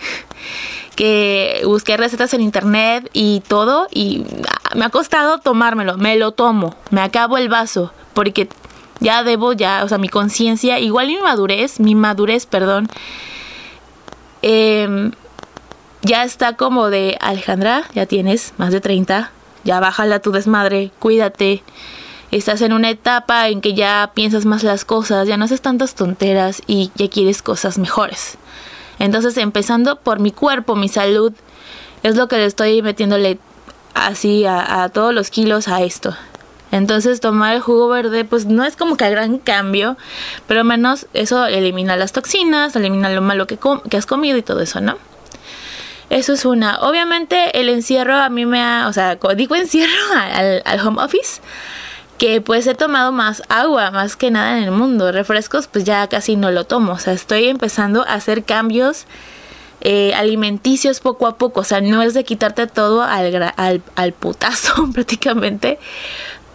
Que 0.96 1.62
busqué 1.64 1.96
recetas 1.96 2.34
en 2.34 2.42
internet 2.42 3.08
y 3.14 3.40
todo 3.48 3.86
y 3.90 4.22
me 4.74 4.84
ha 4.84 4.90
costado 4.90 5.38
tomármelo, 5.38 5.96
me 5.96 6.16
lo 6.16 6.32
tomo, 6.32 6.74
me 6.90 7.00
acabo 7.00 7.38
el 7.38 7.48
vaso 7.48 7.92
porque 8.14 8.48
ya 9.00 9.24
debo 9.24 9.52
ya, 9.52 9.82
o 9.84 9.88
sea, 9.88 9.98
mi 9.98 10.08
conciencia, 10.08 10.78
igual 10.78 11.08
mi 11.08 11.18
madurez, 11.18 11.80
mi 11.80 11.94
madurez, 11.94 12.46
perdón, 12.46 12.88
eh, 14.42 15.10
ya 16.02 16.24
está 16.24 16.56
como 16.56 16.90
de 16.90 17.18
Alejandra, 17.20 17.84
ya 17.94 18.06
tienes 18.06 18.54
más 18.56 18.72
de 18.72 18.80
30, 18.80 19.30
ya 19.64 19.80
bájala 19.80 20.20
tu 20.20 20.32
desmadre, 20.32 20.90
cuídate. 20.98 21.62
Estás 22.30 22.62
en 22.62 22.72
una 22.72 22.90
etapa 22.90 23.48
en 23.48 23.60
que 23.60 23.74
ya 23.74 24.12
piensas 24.14 24.46
más 24.46 24.62
las 24.62 24.84
cosas, 24.84 25.26
ya 25.26 25.36
no 25.36 25.44
haces 25.44 25.60
tantas 25.60 25.94
tonteras 25.94 26.62
y 26.66 26.90
ya 26.94 27.10
quieres 27.10 27.42
cosas 27.42 27.76
mejores. 27.76 28.38
Entonces, 28.98 29.36
empezando 29.36 29.96
por 29.96 30.20
mi 30.20 30.30
cuerpo, 30.30 30.76
mi 30.76 30.88
salud, 30.88 31.32
es 32.02 32.16
lo 32.16 32.28
que 32.28 32.36
le 32.36 32.44
estoy 32.46 32.82
metiéndole 32.82 33.38
así 33.94 34.44
a, 34.46 34.88
todos 34.92 35.14
los 35.14 35.30
kilos 35.30 35.68
a 35.68 35.82
esto. 35.82 36.16
Entonces 36.72 37.20
tomar 37.20 37.56
el 37.56 37.60
jugo 37.60 37.88
verde 37.88 38.24
pues 38.24 38.46
no 38.46 38.64
es 38.64 38.76
como 38.76 38.96
que 38.96 39.04
a 39.04 39.10
gran 39.10 39.38
cambio, 39.38 39.96
pero 40.46 40.62
menos 40.62 41.06
eso 41.14 41.46
elimina 41.46 41.96
las 41.96 42.12
toxinas, 42.12 42.76
elimina 42.76 43.10
lo 43.10 43.22
malo 43.22 43.46
que, 43.46 43.58
que 43.88 43.96
has 43.96 44.06
comido 44.06 44.38
y 44.38 44.42
todo 44.42 44.60
eso, 44.60 44.80
¿no? 44.80 44.96
Eso 46.10 46.32
es 46.32 46.44
una. 46.44 46.78
Obviamente 46.80 47.60
el 47.60 47.68
encierro 47.68 48.16
a 48.16 48.28
mí 48.28 48.44
me 48.46 48.60
ha, 48.60 48.86
o 48.88 48.92
sea, 48.92 49.18
digo 49.36 49.54
encierro 49.54 49.92
al, 50.14 50.62
al 50.64 50.86
home 50.86 51.02
office, 51.02 51.40
que 52.18 52.40
pues 52.40 52.66
he 52.66 52.74
tomado 52.74 53.12
más 53.12 53.42
agua, 53.48 53.90
más 53.90 54.16
que 54.16 54.30
nada 54.30 54.58
en 54.58 54.64
el 54.64 54.70
mundo. 54.70 55.10
Refrescos 55.10 55.66
pues 55.68 55.84
ya 55.84 56.06
casi 56.08 56.36
no 56.36 56.50
lo 56.50 56.64
tomo, 56.64 56.92
o 56.92 56.98
sea, 56.98 57.12
estoy 57.12 57.48
empezando 57.48 58.02
a 58.02 58.14
hacer 58.14 58.44
cambios 58.44 59.06
eh, 59.82 60.12
alimenticios 60.14 61.00
poco 61.00 61.26
a 61.26 61.36
poco, 61.36 61.60
o 61.60 61.64
sea, 61.64 61.80
no 61.80 62.02
es 62.02 62.14
de 62.14 62.24
quitarte 62.24 62.66
todo 62.66 63.02
al, 63.02 63.52
al, 63.56 63.82
al 63.96 64.12
putazo 64.12 64.88
prácticamente. 64.92 65.78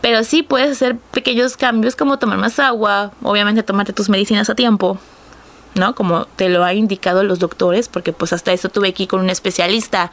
Pero 0.01 0.24
sí 0.24 0.44
puedes 0.44 0.72
hacer 0.72 0.98
pequeños 0.98 1.58
cambios 1.58 1.96
como 1.96 2.20
tomar 2.20 2.38
más 2.38 2.60
agua, 2.60 3.12
obviamente 3.24 3.63
tomarte 3.63 3.91
tus 3.91 4.08
medicinas 4.08 4.50
a 4.51 4.55
tiempo, 4.55 5.00
¿no? 5.74 5.96
Como 5.96 6.25
te 6.25 6.50
lo 6.50 6.63
han 6.63 6.77
indicado 6.77 7.24
los 7.24 7.39
doctores, 7.39 7.89
porque 7.89 8.13
pues 8.13 8.32
hasta 8.32 8.53
eso 8.53 8.70
tuve 8.70 8.94
ir 8.96 9.08
con 9.08 9.20
un 9.20 9.32
especialista 9.32 10.12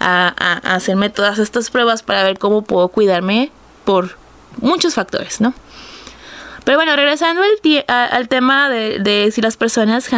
a, 0.00 0.34
a, 0.38 0.74
hacerme 0.74 1.08
todas 1.08 1.38
estas 1.38 1.70
pruebas 1.70 2.02
para 2.02 2.22
ver 2.24 2.38
cómo 2.38 2.60
puedo 2.60 2.88
cuidarme 2.88 3.50
por 3.84 4.18
muchos 4.60 4.94
factores, 4.94 5.40
¿no? 5.40 5.54
Pero 6.64 6.78
bueno, 6.78 6.94
regresando 6.94 7.42
al, 7.42 7.84
al 7.88 8.28
tema 8.28 8.68
de, 8.68 9.30
si 9.32 9.40
las 9.40 9.56
personas 9.56 10.08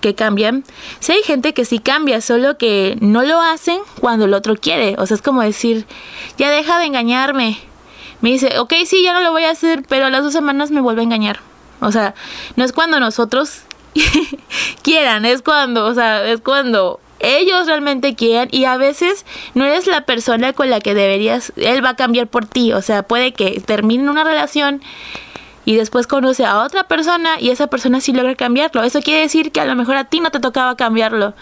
que 0.00 0.14
cambian, 0.14 0.64
si 1.00 1.12
hay 1.12 1.22
gente 1.22 1.52
que 1.52 1.64
sí 1.64 1.78
cambia, 1.78 2.20
solo 2.20 2.56
que 2.58 2.96
no 3.00 3.22
lo 3.22 3.40
hacen 3.40 3.80
cuando 4.00 4.26
el 4.26 4.34
otro 4.34 4.56
quiere. 4.56 4.94
O 4.98 5.06
sea, 5.06 5.16
es 5.16 5.22
como 5.22 5.42
decir, 5.42 5.86
ya 6.38 6.50
deja 6.50 6.78
de 6.78 6.86
engañarme. 6.86 7.58
Me 8.20 8.30
dice, 8.30 8.58
ok, 8.58 8.74
sí, 8.86 9.02
ya 9.02 9.12
no 9.12 9.20
lo 9.20 9.32
voy 9.32 9.44
a 9.44 9.50
hacer, 9.50 9.82
pero 9.88 10.06
a 10.06 10.10
las 10.10 10.22
dos 10.22 10.32
semanas 10.32 10.70
me 10.70 10.80
vuelve 10.80 11.00
a 11.00 11.04
engañar. 11.04 11.40
O 11.80 11.90
sea, 11.90 12.14
no 12.56 12.64
es 12.64 12.72
cuando 12.72 13.00
nosotros 13.00 13.62
quieran, 14.82 15.24
es 15.24 15.42
cuando, 15.42 15.86
o 15.86 15.94
sea, 15.94 16.26
es 16.26 16.40
cuando 16.40 17.00
ellos 17.18 17.66
realmente 17.66 18.14
quieran 18.14 18.48
y 18.50 18.64
a 18.64 18.76
veces 18.76 19.24
no 19.54 19.64
eres 19.64 19.86
la 19.86 20.04
persona 20.04 20.52
con 20.52 20.70
la 20.70 20.80
que 20.80 20.94
deberías, 20.94 21.52
él 21.56 21.84
va 21.84 21.90
a 21.90 21.96
cambiar 21.96 22.26
por 22.26 22.46
ti, 22.46 22.72
o 22.72 22.82
sea, 22.82 23.02
puede 23.02 23.32
que 23.32 23.60
termine 23.60 24.08
una 24.08 24.24
relación 24.24 24.82
y 25.64 25.76
después 25.76 26.06
conoce 26.06 26.44
a 26.44 26.62
otra 26.62 26.84
persona 26.84 27.38
y 27.38 27.50
esa 27.50 27.66
persona 27.66 28.00
sí 28.00 28.12
logra 28.12 28.34
cambiarlo. 28.34 28.82
Eso 28.82 29.00
quiere 29.00 29.20
decir 29.20 29.52
que 29.52 29.60
a 29.60 29.64
lo 29.64 29.76
mejor 29.76 29.96
a 29.96 30.04
ti 30.04 30.20
no 30.20 30.30
te 30.30 30.40
tocaba 30.40 30.76
cambiarlo. 30.76 31.34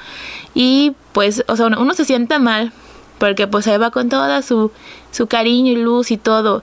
Y 0.55 0.95
pues, 1.13 1.45
o 1.49 1.57
sea, 1.57 1.67
uno 1.67 1.95
se 1.95 2.05
siente 2.05 2.39
mal 2.39 2.73
porque 3.19 3.47
pues 3.47 3.67
ahí 3.67 3.79
va 3.79 3.91
con 3.91 4.09
toda 4.09 4.43
su, 4.43 4.71
su 5.11 5.27
cariño 5.27 5.73
y 5.73 5.77
luz 5.77 6.11
y 6.11 6.17
todo 6.17 6.63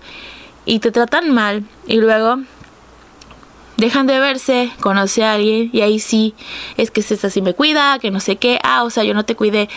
y 0.66 0.80
te 0.80 0.92
tratan 0.92 1.34
mal 1.34 1.64
y 1.88 1.98
luego 1.98 2.40
dejan 3.78 4.08
de 4.08 4.20
verse, 4.20 4.72
conoce 4.80 5.24
a 5.24 5.34
alguien 5.34 5.70
y 5.74 5.82
ahí 5.82 6.00
sí 6.00 6.34
es 6.78 6.92
que 6.92 7.02
esta 7.02 7.30
sí 7.30 7.42
me 7.42 7.54
cuida, 7.54 8.00
que 8.00 8.12
no 8.12 8.20
sé 8.20 8.38
qué, 8.38 8.60
ah, 8.64 8.84
o 8.84 8.90
sea, 8.90 9.04
yo 9.04 9.14
no 9.14 9.26
te 9.26 9.36
cuidé. 9.36 9.70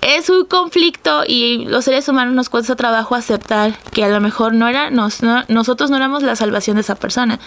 Es 0.00 0.28
un 0.30 0.44
conflicto 0.44 1.24
y 1.26 1.64
los 1.66 1.84
seres 1.84 2.08
humanos 2.08 2.34
nos 2.34 2.48
cuesta 2.48 2.76
trabajo 2.76 3.14
aceptar 3.14 3.78
que 3.92 4.04
a 4.04 4.08
lo 4.08 4.20
mejor 4.20 4.54
no 4.54 4.68
era, 4.68 4.90
nos, 4.90 5.22
no, 5.22 5.44
nosotros 5.48 5.90
no 5.90 5.96
éramos 5.96 6.22
la 6.22 6.36
salvación 6.36 6.76
de 6.76 6.82
esa 6.82 6.94
persona. 6.94 7.38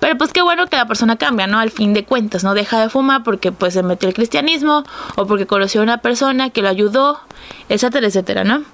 Pero 0.00 0.16
pues 0.16 0.32
qué 0.32 0.40
bueno 0.40 0.66
que 0.66 0.76
la 0.76 0.86
persona 0.86 1.16
cambia, 1.16 1.46
¿no? 1.46 1.58
Al 1.58 1.70
fin 1.70 1.92
de 1.92 2.04
cuentas, 2.04 2.42
¿no? 2.42 2.54
Deja 2.54 2.80
de 2.80 2.88
fumar 2.88 3.22
porque 3.22 3.52
pues 3.52 3.74
se 3.74 3.82
metió 3.82 4.08
el 4.08 4.14
cristianismo 4.14 4.84
o 5.16 5.26
porque 5.26 5.46
conoció 5.46 5.82
a 5.82 5.84
una 5.84 5.98
persona 5.98 6.48
que 6.48 6.62
lo 6.62 6.70
ayudó, 6.70 7.20
etcétera, 7.68 8.06
etcétera, 8.06 8.44
¿no? 8.44 8.64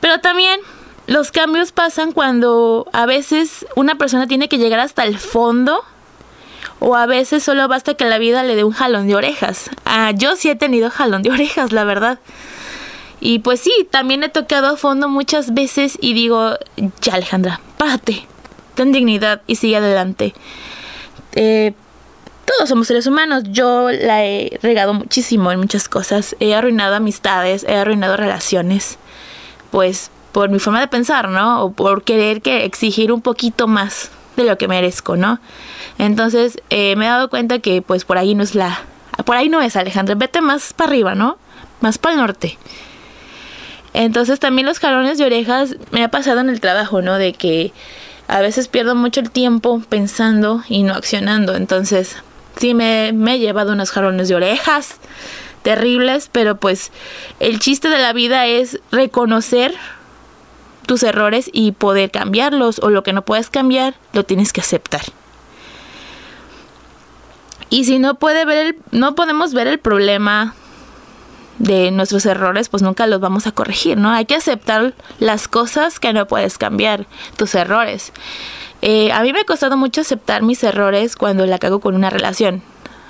Pero 0.00 0.20
también 0.20 0.60
los 1.12 1.30
cambios 1.30 1.72
pasan 1.72 2.12
cuando 2.12 2.88
a 2.94 3.04
veces 3.04 3.66
una 3.76 3.96
persona 3.96 4.26
tiene 4.26 4.48
que 4.48 4.56
llegar 4.56 4.80
hasta 4.80 5.04
el 5.04 5.18
fondo 5.18 5.84
o 6.80 6.96
a 6.96 7.04
veces 7.04 7.42
solo 7.42 7.68
basta 7.68 7.92
que 7.92 8.06
la 8.06 8.16
vida 8.16 8.42
le 8.42 8.56
dé 8.56 8.64
un 8.64 8.72
jalón 8.72 9.06
de 9.06 9.14
orejas. 9.14 9.68
Ah, 9.84 10.12
yo 10.12 10.36
sí 10.36 10.48
he 10.48 10.56
tenido 10.56 10.90
jalón 10.90 11.22
de 11.22 11.30
orejas, 11.30 11.70
la 11.70 11.84
verdad. 11.84 12.18
Y 13.20 13.40
pues 13.40 13.60
sí, 13.60 13.86
también 13.90 14.24
he 14.24 14.30
tocado 14.30 14.68
a 14.68 14.76
fondo 14.78 15.10
muchas 15.10 15.52
veces 15.52 15.98
y 16.00 16.14
digo, 16.14 16.56
ya 17.02 17.14
Alejandra, 17.14 17.60
párate, 17.76 18.26
ten 18.74 18.90
dignidad 18.90 19.42
y 19.46 19.56
sigue 19.56 19.76
adelante. 19.76 20.32
Eh, 21.34 21.74
todos 22.46 22.70
somos 22.70 22.86
seres 22.86 23.06
humanos, 23.06 23.44
yo 23.48 23.90
la 23.90 24.24
he 24.24 24.58
regado 24.62 24.94
muchísimo 24.94 25.52
en 25.52 25.60
muchas 25.60 25.90
cosas, 25.90 26.36
he 26.40 26.54
arruinado 26.54 26.94
amistades, 26.94 27.64
he 27.68 27.76
arruinado 27.76 28.16
relaciones, 28.16 28.98
pues 29.70 30.10
por 30.32 30.48
mi 30.48 30.58
forma 30.58 30.80
de 30.80 30.88
pensar, 30.88 31.28
¿no? 31.28 31.62
O 31.62 31.72
por 31.72 32.02
querer 32.02 32.42
que 32.42 32.64
exigir 32.64 33.12
un 33.12 33.20
poquito 33.20 33.68
más 33.68 34.10
de 34.36 34.44
lo 34.44 34.56
que 34.58 34.66
merezco, 34.66 35.16
¿no? 35.16 35.38
Entonces 35.98 36.60
eh, 36.70 36.96
me 36.96 37.06
he 37.06 37.08
dado 37.08 37.28
cuenta 37.28 37.58
que 37.58 37.82
pues 37.82 38.04
por 38.04 38.18
ahí 38.18 38.34
no 38.34 38.42
es 38.42 38.54
la... 38.54 38.80
Por 39.24 39.36
ahí 39.36 39.50
no 39.50 39.60
es 39.60 39.76
Alejandra, 39.76 40.14
vete 40.14 40.40
más 40.40 40.72
para 40.72 40.88
arriba, 40.90 41.14
¿no? 41.14 41.36
Más 41.80 41.98
para 41.98 42.14
el 42.14 42.20
norte. 42.20 42.58
Entonces 43.92 44.40
también 44.40 44.66
los 44.66 44.78
jalones 44.78 45.18
de 45.18 45.26
orejas 45.26 45.76
me 45.90 46.02
ha 46.02 46.08
pasado 46.08 46.40
en 46.40 46.48
el 46.48 46.60
trabajo, 46.60 47.02
¿no? 47.02 47.18
De 47.18 47.34
que 47.34 47.72
a 48.26 48.40
veces 48.40 48.68
pierdo 48.68 48.94
mucho 48.94 49.20
el 49.20 49.30
tiempo 49.30 49.82
pensando 49.86 50.62
y 50.66 50.82
no 50.82 50.94
accionando. 50.94 51.54
Entonces 51.54 52.16
sí 52.56 52.72
me, 52.72 53.12
me 53.12 53.34
he 53.34 53.38
llevado 53.38 53.72
unos 53.72 53.90
jalones 53.90 54.28
de 54.28 54.34
orejas 54.34 54.96
terribles, 55.62 56.30
pero 56.32 56.56
pues 56.56 56.90
el 57.38 57.58
chiste 57.58 57.88
de 57.88 57.98
la 57.98 58.14
vida 58.14 58.46
es 58.46 58.80
reconocer 58.90 59.74
tus 60.86 61.02
errores 61.02 61.50
y 61.52 61.72
poder 61.72 62.10
cambiarlos 62.10 62.78
o 62.80 62.90
lo 62.90 63.02
que 63.02 63.12
no 63.12 63.22
puedes 63.22 63.50
cambiar 63.50 63.94
lo 64.12 64.24
tienes 64.24 64.52
que 64.52 64.60
aceptar. 64.60 65.02
Y 67.70 67.84
si 67.84 67.98
no 67.98 68.16
puede 68.16 68.44
ver 68.44 68.66
el, 68.66 68.76
no 68.90 69.14
podemos 69.14 69.54
ver 69.54 69.66
el 69.66 69.78
problema 69.78 70.54
de 71.58 71.90
nuestros 71.90 72.26
errores, 72.26 72.68
pues 72.68 72.82
nunca 72.82 73.06
los 73.06 73.20
vamos 73.20 73.46
a 73.46 73.52
corregir, 73.52 73.96
¿no? 73.96 74.10
Hay 74.10 74.26
que 74.26 74.34
aceptar 74.34 74.94
las 75.20 75.48
cosas 75.48 76.00
que 76.00 76.12
no 76.12 76.26
puedes 76.26 76.58
cambiar, 76.58 77.06
tus 77.36 77.54
errores. 77.54 78.12
Eh, 78.82 79.12
a 79.12 79.22
mí 79.22 79.32
me 79.32 79.40
ha 79.40 79.44
costado 79.44 79.76
mucho 79.76 80.00
aceptar 80.00 80.42
mis 80.42 80.62
errores 80.64 81.16
cuando 81.16 81.46
la 81.46 81.58
cago 81.58 81.80
con 81.80 81.94
una 81.94 82.10
relación. 82.10 82.62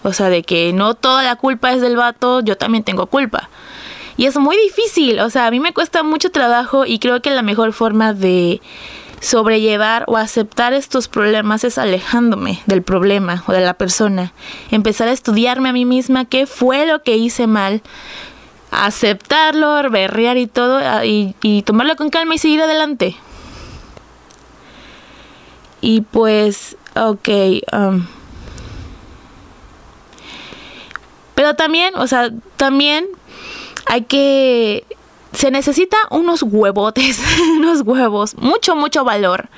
O 0.02 0.12
sea, 0.12 0.28
de 0.28 0.42
que 0.42 0.72
no 0.72 0.94
toda 0.94 1.22
la 1.22 1.36
culpa 1.36 1.72
es 1.72 1.80
del 1.80 1.96
vato, 1.96 2.40
yo 2.40 2.56
también 2.56 2.84
tengo 2.84 3.06
culpa. 3.06 3.48
Y 4.16 4.26
es 4.26 4.36
muy 4.36 4.56
difícil, 4.56 5.20
o 5.20 5.30
sea, 5.30 5.46
a 5.46 5.50
mí 5.50 5.60
me 5.60 5.72
cuesta 5.72 6.02
mucho 6.02 6.30
trabajo 6.30 6.84
y 6.86 6.98
creo 6.98 7.22
que 7.22 7.30
la 7.30 7.42
mejor 7.42 7.72
forma 7.72 8.12
de 8.12 8.60
sobrellevar 9.20 10.04
o 10.08 10.16
aceptar 10.16 10.74
estos 10.74 11.06
problemas 11.08 11.62
es 11.64 11.78
alejándome 11.78 12.60
del 12.66 12.82
problema 12.82 13.44
o 13.46 13.52
de 13.52 13.60
la 13.60 13.74
persona. 13.74 14.32
Empezar 14.70 15.08
a 15.08 15.12
estudiarme 15.12 15.68
a 15.68 15.72
mí 15.72 15.84
misma 15.84 16.24
qué 16.24 16.46
fue 16.46 16.86
lo 16.86 17.02
que 17.02 17.16
hice 17.16 17.46
mal, 17.46 17.82
aceptarlo, 18.72 19.88
berrear 19.90 20.36
y 20.38 20.46
todo, 20.48 20.80
y, 21.04 21.36
y 21.40 21.62
tomarlo 21.62 21.94
con 21.96 22.10
calma 22.10 22.34
y 22.34 22.38
seguir 22.38 22.62
adelante. 22.62 23.16
Y 25.80 26.00
pues, 26.02 26.76
ok. 26.94 27.28
Um, 27.72 28.06
pero 31.34 31.54
también, 31.54 31.94
o 31.96 32.06
sea, 32.06 32.30
también 32.56 33.06
hay 33.86 34.02
que... 34.02 34.84
Se 35.32 35.50
necesita 35.50 35.96
unos 36.10 36.42
huevotes, 36.42 37.20
unos 37.56 37.82
huevos, 37.82 38.36
mucho, 38.36 38.76
mucho 38.76 39.04
valor 39.04 39.48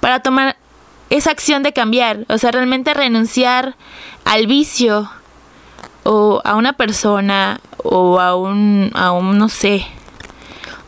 para 0.00 0.20
tomar 0.20 0.56
esa 1.10 1.30
acción 1.30 1.62
de 1.62 1.72
cambiar. 1.72 2.26
O 2.28 2.38
sea, 2.38 2.50
realmente 2.50 2.92
renunciar 2.92 3.76
al 4.24 4.46
vicio 4.46 5.10
o 6.04 6.42
a 6.44 6.56
una 6.56 6.74
persona 6.74 7.60
o 7.84 8.18
a 8.20 8.36
un, 8.36 8.90
a 8.94 9.12
un 9.12 9.38
no 9.38 9.48
sé, 9.48 9.86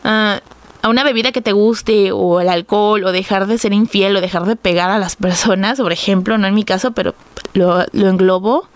a 0.03 0.41
una 0.87 1.03
bebida 1.03 1.31
que 1.31 1.41
te 1.41 1.51
guste 1.51 2.11
o 2.11 2.41
el 2.41 2.49
alcohol 2.49 3.03
o 3.05 3.11
dejar 3.11 3.47
de 3.47 3.57
ser 3.57 3.73
infiel 3.73 4.15
o 4.15 4.21
dejar 4.21 4.45
de 4.45 4.55
pegar 4.55 4.91
a 4.91 4.99
las 4.99 5.15
personas, 5.15 5.79
por 5.79 5.91
ejemplo, 5.91 6.37
no 6.37 6.45
en 6.47 6.53
mi 6.53 6.63
caso, 6.63 6.91
pero 6.91 7.15
lo, 7.53 7.85
lo 7.91 8.09
englobo. 8.09 8.67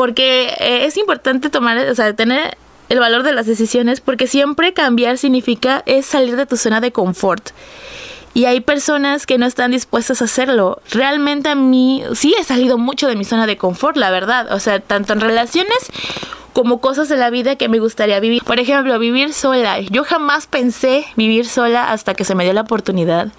Porque 0.00 0.54
es 0.86 0.96
importante 0.96 1.50
tomar, 1.50 1.76
o 1.76 1.94
sea, 1.94 2.16
tener 2.16 2.56
el 2.88 2.98
valor 3.00 3.22
de 3.22 3.34
las 3.34 3.44
decisiones 3.44 4.00
porque 4.00 4.26
siempre 4.26 4.72
cambiar 4.72 5.18
significa 5.18 5.82
es 5.84 6.06
salir 6.06 6.36
de 6.36 6.46
tu 6.46 6.56
zona 6.56 6.80
de 6.80 6.90
confort. 6.90 7.50
Y 8.32 8.46
hay 8.46 8.62
personas 8.62 9.26
que 9.26 9.36
no 9.36 9.44
están 9.44 9.72
dispuestas 9.72 10.22
a 10.22 10.24
hacerlo. 10.24 10.80
Realmente 10.90 11.50
a 11.50 11.54
mí 11.54 12.02
sí 12.14 12.34
he 12.40 12.44
salido 12.44 12.78
mucho 12.78 13.08
de 13.08 13.16
mi 13.16 13.26
zona 13.26 13.46
de 13.46 13.58
confort, 13.58 13.98
la 13.98 14.10
verdad. 14.10 14.50
O 14.54 14.58
sea, 14.58 14.80
tanto 14.80 15.12
en 15.12 15.20
relaciones 15.20 15.90
como 16.54 16.80
cosas 16.80 17.10
de 17.10 17.18
la 17.18 17.28
vida 17.28 17.56
que 17.56 17.68
me 17.68 17.78
gustaría 17.78 18.20
vivir. 18.20 18.42
Por 18.42 18.58
ejemplo, 18.58 18.98
vivir 18.98 19.34
sola. 19.34 19.80
Yo 19.80 20.04
jamás 20.04 20.46
pensé 20.46 21.04
vivir 21.16 21.46
sola 21.46 21.92
hasta 21.92 22.14
que 22.14 22.24
se 22.24 22.34
me 22.34 22.44
dio 22.44 22.54
la 22.54 22.62
oportunidad. 22.62 23.32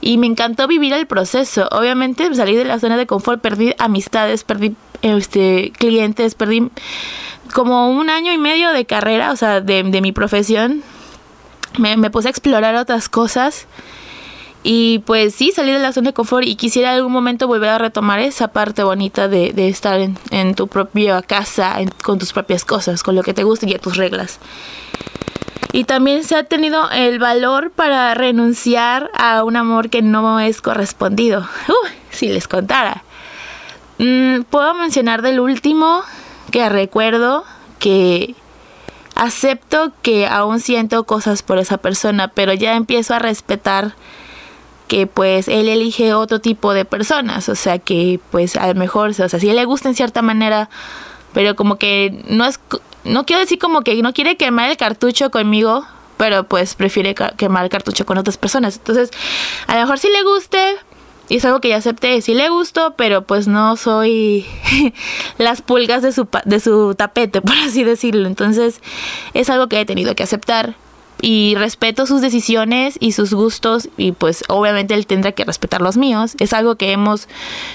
Y 0.00 0.18
me 0.18 0.26
encantó 0.26 0.66
vivir 0.66 0.92
el 0.92 1.06
proceso. 1.06 1.68
Obviamente 1.72 2.34
salí 2.34 2.56
de 2.56 2.64
la 2.64 2.78
zona 2.78 2.96
de 2.96 3.06
confort, 3.06 3.40
perdí 3.40 3.74
amistades, 3.78 4.44
perdí 4.44 4.74
este, 5.02 5.72
clientes, 5.78 6.34
perdí 6.34 6.70
como 7.52 7.90
un 7.90 8.10
año 8.10 8.32
y 8.32 8.38
medio 8.38 8.72
de 8.72 8.86
carrera, 8.86 9.32
o 9.32 9.36
sea, 9.36 9.60
de, 9.60 9.82
mi 9.84 10.12
profesión. 10.12 10.82
Me, 11.78 11.96
me 11.96 12.10
puse 12.10 12.28
a 12.28 12.30
explorar 12.30 12.74
otras 12.74 13.08
cosas 13.08 13.66
y 14.62 14.98
pues 15.00 15.34
sí, 15.34 15.52
salí 15.52 15.72
de 15.72 15.78
la 15.78 15.92
zona 15.92 16.10
de 16.10 16.14
confort 16.14 16.46
y 16.46 16.54
quisiera 16.54 16.90
en 16.90 16.96
algún 16.96 17.12
momento 17.12 17.46
volver 17.46 17.70
a 17.70 17.78
retomar 17.78 18.20
esa 18.20 18.48
parte 18.48 18.82
bonita 18.82 19.26
de, 19.26 19.52
estar 19.68 20.00
en, 20.00 20.54
tu 20.54 20.68
propia 20.68 21.22
casa, 21.22 21.78
con 22.02 22.18
tus 22.18 22.32
propias 22.32 22.64
cosas, 22.64 23.02
con 23.02 23.14
lo 23.14 23.22
que 23.22 23.32
te 23.32 23.42
gusta 23.42 23.66
y 23.66 23.74
a 23.74 23.78
tus 23.78 23.96
reglas. 23.96 24.38
Y 25.72 25.84
también 25.84 26.24
se 26.24 26.36
ha 26.36 26.44
tenido 26.44 26.90
el 26.90 27.18
valor 27.18 27.70
para 27.70 28.12
renunciar 28.14 29.10
a 29.16 29.44
un 29.44 29.56
amor 29.56 29.88
que 29.88 30.02
no 30.02 30.40
es 30.40 30.60
correspondido. 30.60 31.48
si 32.10 32.28
les 32.28 32.48
contara. 32.48 33.04
Mm, 33.98 34.42
puedo 34.42 34.74
mencionar 34.74 35.22
del 35.22 35.40
último 35.40 36.02
que 36.50 36.68
recuerdo 36.68 37.44
que 37.78 38.34
acepto 39.14 39.92
que 40.02 40.26
aún 40.26 40.60
siento 40.60 41.04
cosas 41.04 41.42
por 41.42 41.58
esa 41.58 41.76
persona, 41.76 42.28
pero 42.28 42.52
ya 42.52 42.74
empiezo 42.74 43.14
a 43.14 43.18
respetar 43.18 43.94
que 44.88 45.06
pues 45.06 45.46
él 45.46 45.68
elige 45.68 46.14
otro 46.14 46.40
tipo 46.40 46.72
de 46.72 46.84
personas, 46.84 47.48
o 47.48 47.54
sea 47.54 47.78
que 47.78 48.18
pues 48.30 48.56
a 48.56 48.66
lo 48.66 48.74
mejor, 48.74 49.10
o 49.10 49.12
sea, 49.12 49.28
si 49.28 49.52
le 49.52 49.64
gusta 49.64 49.88
en 49.88 49.94
cierta 49.94 50.20
manera, 50.22 50.68
pero 51.32 51.56
como 51.56 51.76
que 51.76 52.22
no 52.28 52.44
es, 52.44 52.60
no 53.04 53.26
quiero 53.26 53.40
decir 53.40 53.58
como 53.58 53.82
que 53.82 54.00
no 54.02 54.12
quiere 54.12 54.36
quemar 54.36 54.70
el 54.70 54.76
cartucho 54.76 55.30
conmigo, 55.30 55.84
pero 56.16 56.44
pues 56.44 56.74
prefiere 56.74 57.14
quemar 57.14 57.64
el 57.64 57.70
cartucho 57.70 58.04
con 58.04 58.18
otras 58.18 58.36
personas. 58.36 58.76
Entonces, 58.76 59.10
a 59.66 59.74
lo 59.74 59.80
mejor 59.80 59.98
si 59.98 60.08
le 60.08 60.22
guste, 60.22 60.76
y 61.30 61.36
es 61.36 61.44
algo 61.44 61.60
que 61.60 61.68
ya 61.68 61.76
acepté, 61.76 62.20
sí 62.20 62.34
le 62.34 62.48
gusto, 62.48 62.94
pero 62.96 63.22
pues 63.22 63.46
no 63.46 63.76
soy 63.76 64.44
las 65.38 65.62
pulgas 65.62 66.02
de 66.02 66.12
su, 66.12 66.28
de 66.44 66.60
su 66.60 66.94
tapete, 66.96 67.40
por 67.40 67.56
así 67.56 67.84
decirlo. 67.84 68.26
Entonces, 68.26 68.80
es 69.32 69.48
algo 69.48 69.68
que 69.68 69.80
he 69.80 69.86
tenido 69.86 70.14
que 70.14 70.24
aceptar 70.24 70.74
y 71.22 71.54
respeto 71.56 72.06
sus 72.06 72.20
decisiones 72.20 72.96
y 72.98 73.12
sus 73.12 73.32
gustos 73.32 73.88
y 73.96 74.12
pues 74.12 74.42
obviamente 74.48 74.94
él 74.94 75.06
tendrá 75.06 75.32
que 75.32 75.44
respetar 75.44 75.80
los 75.80 75.96
míos. 75.96 76.34
Es 76.38 76.52
algo 76.52 76.76
que 76.76 76.92
hemos 76.92 77.28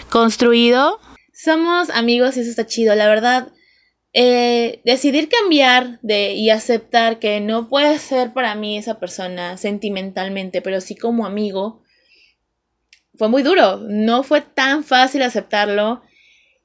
construido. 0.10 1.00
Somos 1.36 1.90
amigos 1.90 2.38
y 2.38 2.40
eso 2.40 2.50
está 2.50 2.66
chido, 2.66 2.96
la 2.96 3.08
verdad. 3.08 3.50
Eh, 4.14 4.80
decidir 4.86 5.28
cambiar 5.28 6.00
de, 6.02 6.32
y 6.32 6.50
aceptar 6.50 7.20
que 7.20 7.42
no 7.42 7.68
puede 7.68 8.00
ser 8.00 8.32
para 8.32 8.56
mí 8.56 8.78
esa 8.78 9.02
persona 9.02 9.58
sentimentalmente, 9.58 10.62
pero 10.62 10.80
sí 10.80 10.96
como 10.96 11.26
amigo, 11.26 11.84
fue 13.16 13.28
muy 13.28 13.44
duro. 13.44 13.82
No 13.82 14.24
fue 14.24 14.40
tan 14.40 14.86
fácil 14.86 15.24
aceptarlo. 15.24 16.02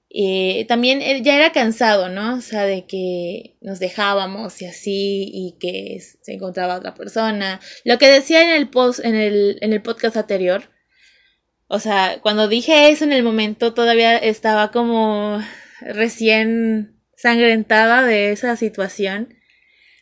Y 0.09 0.65
también 0.67 1.01
ya 1.25 1.35
era 1.35 1.51
cansado, 1.51 2.09
¿no? 2.09 2.37
O 2.37 2.41
sea, 2.41 2.65
de 2.65 2.87
que 2.87 3.57
nos 3.61 3.81
dejábamos 3.81 4.63
y 4.63 4.67
así, 4.67 5.29
y 5.33 5.57
que 5.59 5.99
se 6.01 6.35
encontraba 6.35 6.77
otra 6.77 6.95
persona. 6.95 7.61
Lo 7.85 7.99
que 7.99 8.09
decía 8.09 8.43
en 8.43 8.51
el 8.51 8.71
post, 8.71 9.05
en 9.05 9.17
el, 9.17 9.59
en 9.63 9.73
el 9.73 9.83
podcast 9.83 10.17
anterior. 10.17 10.71
O 11.73 11.79
sea, 11.79 12.19
cuando 12.21 12.49
dije 12.49 12.91
eso 12.91 13.05
en 13.05 13.13
el 13.13 13.23
momento, 13.23 13.75
todavía 13.75 14.19
estaba 14.19 14.73
como 14.73 15.41
recién 15.81 17.01
sangrentada 17.17 18.03
de 18.03 18.33
esa 18.33 18.57
situación. 18.57 19.37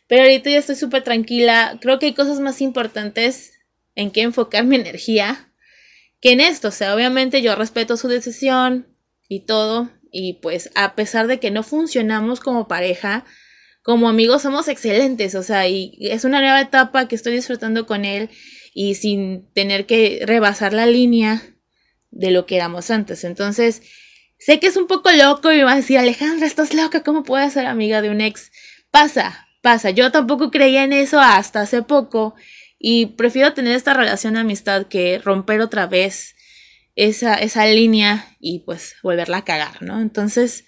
Pero 0.07 0.23
ahorita 0.23 0.49
ya 0.49 0.57
estoy 0.57 0.75
súper 0.75 1.03
tranquila. 1.03 1.77
Creo 1.79 1.99
que 1.99 2.07
hay 2.07 2.15
cosas 2.15 2.39
más 2.39 2.61
importantes 2.61 3.53
en 3.93 4.09
que 4.09 4.23
enfocar 4.23 4.65
mi 4.65 4.77
energía 4.77 5.53
que 6.19 6.31
en 6.31 6.41
esto. 6.41 6.69
O 6.69 6.71
sea, 6.71 6.95
obviamente 6.95 7.43
yo 7.43 7.55
respeto 7.55 7.97
su 7.97 8.07
decisión 8.07 8.87
y 9.27 9.41
todo. 9.41 9.91
Y 10.11 10.39
pues 10.41 10.71
a 10.73 10.95
pesar 10.95 11.27
de 11.27 11.39
que 11.39 11.51
no 11.51 11.61
funcionamos 11.61 12.39
como 12.39 12.67
pareja, 12.67 13.25
como 13.83 14.09
amigos 14.09 14.41
somos 14.41 14.69
excelentes, 14.69 15.35
o 15.35 15.43
sea, 15.43 15.67
y 15.67 15.99
es 16.01 16.23
una 16.25 16.41
nueva 16.41 16.61
etapa 16.61 17.07
que 17.07 17.15
estoy 17.15 17.33
disfrutando 17.33 17.85
con 17.85 18.05
él 18.05 18.31
y 18.73 18.95
sin 18.95 19.51
tener 19.53 19.85
que 19.85 20.23
rebasar 20.25 20.73
la 20.73 20.87
línea 20.87 21.43
de 22.11 22.31
lo 22.31 22.45
que 22.45 22.55
éramos 22.55 22.91
antes. 22.91 23.23
Entonces, 23.23 23.81
sé 24.37 24.59
que 24.59 24.67
es 24.67 24.77
un 24.77 24.87
poco 24.87 25.11
loco 25.11 25.51
y 25.51 25.57
me 25.57 25.63
va 25.63 25.73
a 25.73 25.77
decir, 25.77 25.97
Alejandra, 25.97 26.47
estás 26.47 26.73
loca, 26.73 27.03
¿cómo 27.03 27.23
puedes 27.23 27.53
ser 27.53 27.65
amiga 27.65 28.01
de 28.01 28.09
un 28.09 28.21
ex? 28.21 28.51
Pasa, 28.91 29.47
pasa. 29.61 29.89
Yo 29.91 30.11
tampoco 30.11 30.51
creía 30.51 30.83
en 30.83 30.93
eso 30.93 31.19
hasta 31.19 31.61
hace 31.61 31.83
poco 31.83 32.35
y 32.77 33.07
prefiero 33.07 33.53
tener 33.53 33.75
esta 33.75 33.93
relación 33.93 34.33
de 34.33 34.39
amistad 34.39 34.87
que 34.87 35.19
romper 35.19 35.61
otra 35.61 35.87
vez 35.87 36.35
esa, 36.95 37.35
esa 37.35 37.65
línea 37.65 38.35
y 38.39 38.59
pues 38.59 38.95
volverla 39.03 39.37
a 39.37 39.45
cagar, 39.45 39.81
¿no? 39.81 40.01
Entonces, 40.01 40.65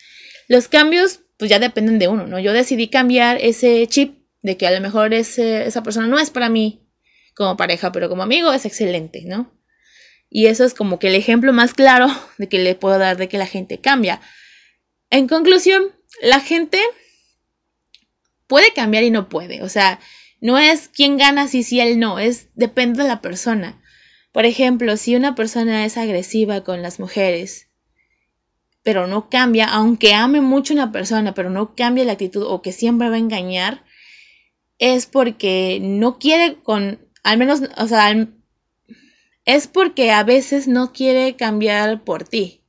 los 0.48 0.68
cambios 0.68 1.22
pues 1.38 1.50
ya 1.50 1.60
dependen 1.60 1.98
de 1.98 2.08
uno, 2.08 2.28
¿no? 2.28 2.40
Yo 2.40 2.54
decidí 2.54 2.88
cambiar 2.88 3.38
ese 3.42 3.88
chip 3.88 4.20
de 4.42 4.58
que 4.58 4.68
a 4.68 4.72
lo 4.72 4.80
mejor 4.80 5.14
ese, 5.14 5.66
esa 5.66 5.82
persona 5.82 6.08
no 6.08 6.20
es 6.20 6.30
para 6.30 6.50
mí 6.50 6.88
como 7.36 7.58
pareja, 7.58 7.92
pero 7.92 8.10
como 8.10 8.24
amigo 8.24 8.52
es 8.54 8.66
excelente, 8.66 9.24
¿no? 9.26 9.52
Y 10.34 10.48
eso 10.48 10.64
es 10.64 10.74
como 10.74 10.98
que 10.98 11.10
el 11.10 11.16
ejemplo 11.16 11.52
más 11.52 11.74
claro 11.74 12.08
de 12.40 12.48
que 12.50 12.58
le 12.58 12.74
puedo 12.74 12.98
dar 12.98 13.18
de 13.18 13.28
que 13.28 13.38
la 13.38 13.46
gente 13.46 13.80
cambia. 13.80 14.22
En 15.12 15.28
conclusión, 15.28 15.92
la 16.22 16.40
gente 16.40 16.82
puede 18.48 18.74
cambiar 18.74 19.04
y 19.04 19.12
no 19.12 19.28
puede. 19.30 19.62
O 19.62 19.70
sea, 19.70 20.00
no 20.40 20.58
es 20.58 20.88
quién 20.88 21.18
gana 21.18 21.48
si 21.48 21.64
sí, 21.64 21.82
él 21.82 22.00
no, 22.00 22.18
es 22.18 22.48
depende 22.56 23.04
de 23.04 23.10
la 23.10 23.22
persona. 23.22 23.82
Por 24.32 24.46
ejemplo, 24.46 24.96
si 24.96 25.18
una 25.18 25.36
persona 25.36 25.86
es 25.86 25.98
agresiva 25.98 26.64
con 26.64 26.82
las 26.82 27.00
mujeres, 27.00 27.68
pero 28.84 29.06
no 29.08 29.30
cambia, 29.30 29.66
aunque 29.66 30.14
ame 30.14 30.40
mucho 30.40 30.74
a 30.74 30.76
una 30.76 30.92
persona, 30.94 31.34
pero 31.34 31.50
no 31.50 31.76
cambia 31.76 32.06
la 32.06 32.14
actitud 32.14 32.44
o 32.44 32.62
que 32.62 32.72
siempre 32.72 33.10
va 33.10 33.16
a 33.16 33.20
engañar, 33.20 33.84
es 34.80 35.06
porque 35.06 35.80
no 35.82 36.18
quiere 36.18 36.56
con, 36.64 37.06
al 37.24 37.38
menos, 37.38 37.62
o 37.78 37.88
sea, 37.88 38.16
es 39.46 39.68
porque 39.68 40.12
a 40.12 40.24
veces 40.24 40.68
no 40.68 40.92
quiere 40.94 41.36
cambiar 41.36 42.04
por 42.04 42.24
ti. 42.24 42.62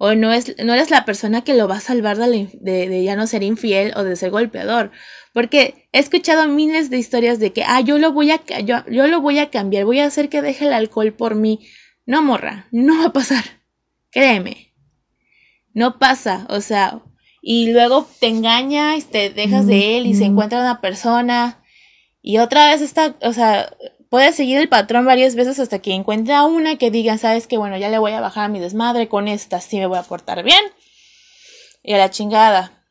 O 0.00 0.14
no, 0.14 0.32
es, 0.32 0.54
no 0.64 0.74
eres 0.74 0.90
la 0.90 1.04
persona 1.04 1.42
que 1.42 1.54
lo 1.54 1.66
va 1.66 1.78
a 1.78 1.80
salvar 1.80 2.18
de, 2.18 2.48
de, 2.60 3.02
ya 3.02 3.16
no 3.16 3.26
ser 3.26 3.42
infiel 3.42 3.92
o 3.96 4.04
de 4.04 4.14
ser 4.14 4.30
golpeador. 4.30 4.92
Porque 5.32 5.88
he 5.92 5.98
escuchado 5.98 6.46
miles 6.46 6.88
de 6.88 6.98
historias 6.98 7.40
de 7.40 7.52
que, 7.52 7.64
ah, 7.64 7.80
yo 7.80 7.98
lo 7.98 8.12
voy 8.12 8.30
a, 8.30 8.40
yo, 8.64 8.84
yo 8.88 9.08
lo 9.08 9.20
voy 9.20 9.40
a 9.40 9.50
cambiar, 9.50 9.84
voy 9.84 9.98
a 9.98 10.06
hacer 10.06 10.28
que 10.28 10.40
deje 10.40 10.66
el 10.66 10.72
alcohol 10.72 11.12
por 11.12 11.34
mí. 11.34 11.66
No, 12.06 12.22
morra, 12.22 12.68
no 12.70 12.98
va 12.98 13.06
a 13.06 13.12
pasar. 13.12 13.44
Créeme. 14.10 14.72
No 15.74 15.98
pasa. 15.98 16.46
O 16.48 16.60
sea, 16.60 17.02
y 17.42 17.72
luego 17.72 18.08
te 18.20 18.28
engaña 18.28 18.96
y 18.96 19.02
te 19.02 19.30
dejas 19.30 19.66
de 19.66 19.98
él 19.98 20.06
y 20.06 20.14
se 20.14 20.24
encuentra 20.24 20.60
una 20.60 20.80
persona 20.80 21.58
y 22.22 22.38
otra 22.38 22.68
vez 22.68 22.82
está, 22.82 23.16
o 23.22 23.32
sea, 23.32 23.74
puede 24.10 24.32
seguir 24.32 24.58
el 24.58 24.68
patrón 24.68 25.04
varias 25.04 25.34
veces 25.34 25.58
hasta 25.58 25.80
que 25.80 25.94
encuentra 25.94 26.44
una 26.44 26.76
que 26.76 26.90
diga, 26.90 27.18
sabes 27.18 27.46
que 27.46 27.58
bueno, 27.58 27.76
ya 27.76 27.88
le 27.88 27.98
voy 27.98 28.12
a 28.12 28.20
bajar 28.20 28.44
a 28.44 28.48
mi 28.48 28.60
desmadre 28.60 29.08
con 29.08 29.28
esta, 29.28 29.60
sí 29.60 29.78
me 29.78 29.86
voy 29.86 29.98
a 29.98 30.02
portar 30.02 30.42
bien. 30.42 30.62
Y 31.82 31.94
a 31.94 31.98
la 31.98 32.10
chingada. 32.10 32.84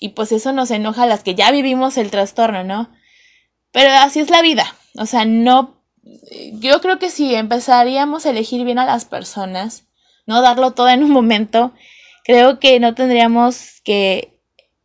Y 0.00 0.10
pues 0.10 0.32
eso 0.32 0.52
nos 0.52 0.70
enoja 0.70 1.04
a 1.04 1.06
las 1.06 1.22
que 1.22 1.34
ya 1.34 1.50
vivimos 1.50 1.96
el 1.96 2.10
trastorno, 2.10 2.64
¿no? 2.64 2.90
Pero 3.70 3.90
así 3.90 4.20
es 4.20 4.30
la 4.30 4.42
vida. 4.42 4.74
O 4.96 5.06
sea, 5.06 5.24
no... 5.24 5.80
Yo 6.54 6.80
creo 6.80 6.98
que 6.98 7.10
si 7.10 7.34
empezaríamos 7.34 8.26
a 8.26 8.30
elegir 8.30 8.64
bien 8.64 8.80
a 8.80 8.84
las 8.84 9.04
personas, 9.04 9.84
no 10.26 10.42
darlo 10.42 10.72
todo 10.72 10.88
en 10.88 11.04
un 11.04 11.10
momento, 11.10 11.72
creo 12.24 12.58
que 12.58 12.80
no 12.80 12.94
tendríamos 12.94 13.80
que 13.84 14.40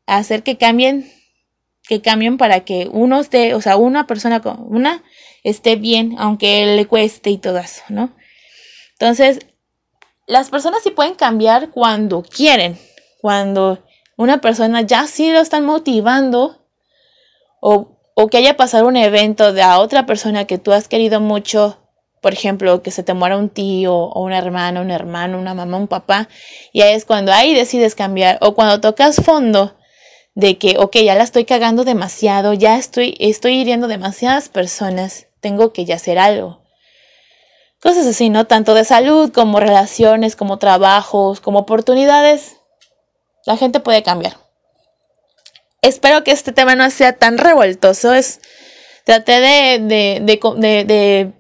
hacer 0.06 0.44
que 0.44 0.58
cambien, 0.58 1.12
que 1.88 2.02
cambien 2.02 2.38
para 2.38 2.62
que 2.62 2.90
uno 2.92 3.20
esté, 3.20 3.54
o 3.54 3.62
sea, 3.62 3.78
una 3.78 4.08
persona 4.08 4.42
con 4.42 4.58
una 4.68 5.04
esté 5.44 5.76
bien, 5.76 6.16
aunque 6.18 6.66
le 6.76 6.86
cueste 6.86 7.30
y 7.30 7.38
todo 7.38 7.58
eso, 7.58 7.82
¿no? 7.90 8.12
Entonces, 8.94 9.40
las 10.26 10.50
personas 10.50 10.84
sí 10.84 10.92
pueden 10.92 11.16
cambiar 11.16 11.70
cuando 11.70 12.22
quieren, 12.24 12.78
cuando 13.22 13.84
una 14.18 14.42
persona 14.42 14.82
ya 14.82 15.08
sí 15.08 15.32
lo 15.32 15.40
están 15.40 15.66
motivando 15.66 16.58
o, 17.62 17.98
o 18.16 18.28
que 18.28 18.38
haya 18.38 18.58
pasado 18.58 18.88
un 18.88 18.98
evento 18.98 19.54
de 19.54 19.62
a 19.62 19.80
otra 19.80 20.06
persona 20.06 20.46
que 20.46 20.58
tú 20.58 20.74
has 20.74 20.88
querido 20.88 21.22
mucho, 21.22 21.78
por 22.22 22.34
ejemplo, 22.34 22.82
que 22.82 22.92
se 22.92 23.04
te 23.04 23.14
muera 23.14 23.38
un 23.38 23.50
tío 23.50 23.96
o 23.96 24.22
una 24.22 24.40
hermana, 24.40 24.82
un 24.82 24.92
hermano, 24.92 25.40
una 25.40 25.54
mamá, 25.54 25.78
un 25.78 25.88
papá, 25.88 26.28
y 26.74 26.82
ahí 26.82 26.94
es 26.94 27.06
cuando 27.06 27.32
ahí 27.32 27.54
decides 27.54 27.96
cambiar 27.96 28.38
o 28.42 28.54
cuando 28.54 28.82
tocas 28.82 29.18
fondo 29.24 29.78
de 30.38 30.60
que, 30.60 30.78
ok, 30.78 30.98
ya 30.98 31.16
la 31.16 31.24
estoy 31.24 31.46
cagando 31.46 31.84
demasiado, 31.84 32.54
ya 32.54 32.78
estoy, 32.78 33.18
estoy 33.20 33.56
hiriendo 33.60 33.88
demasiadas 33.88 34.50
personas 34.50 35.26
tengo 35.40 35.74
que 35.74 35.84
ya 35.84 35.96
hacer 35.96 36.20
algo. 36.20 36.62
Cosas 37.82 38.06
así, 38.06 38.30
¿no? 38.30 38.46
Tanto 38.46 38.76
de 38.76 38.86
salud 38.86 39.32
como 39.32 39.60
relaciones, 39.60 40.36
como 40.36 40.60
trabajos, 40.60 41.42
como 41.42 41.60
oportunidades. 41.60 42.58
La 43.48 43.58
gente 43.58 43.80
puede 43.80 44.04
cambiar. 44.04 44.38
Espero 45.82 46.24
que 46.24 46.32
este 46.32 46.52
tema 46.52 46.76
no 46.76 46.88
sea 46.92 47.14
tan 47.14 47.40
revoltoso. 47.40 48.14
Es, 48.14 48.40
traté 49.06 49.40
de, 49.40 49.80
de, 49.80 50.40
de, 50.58 50.84
de 50.86 51.32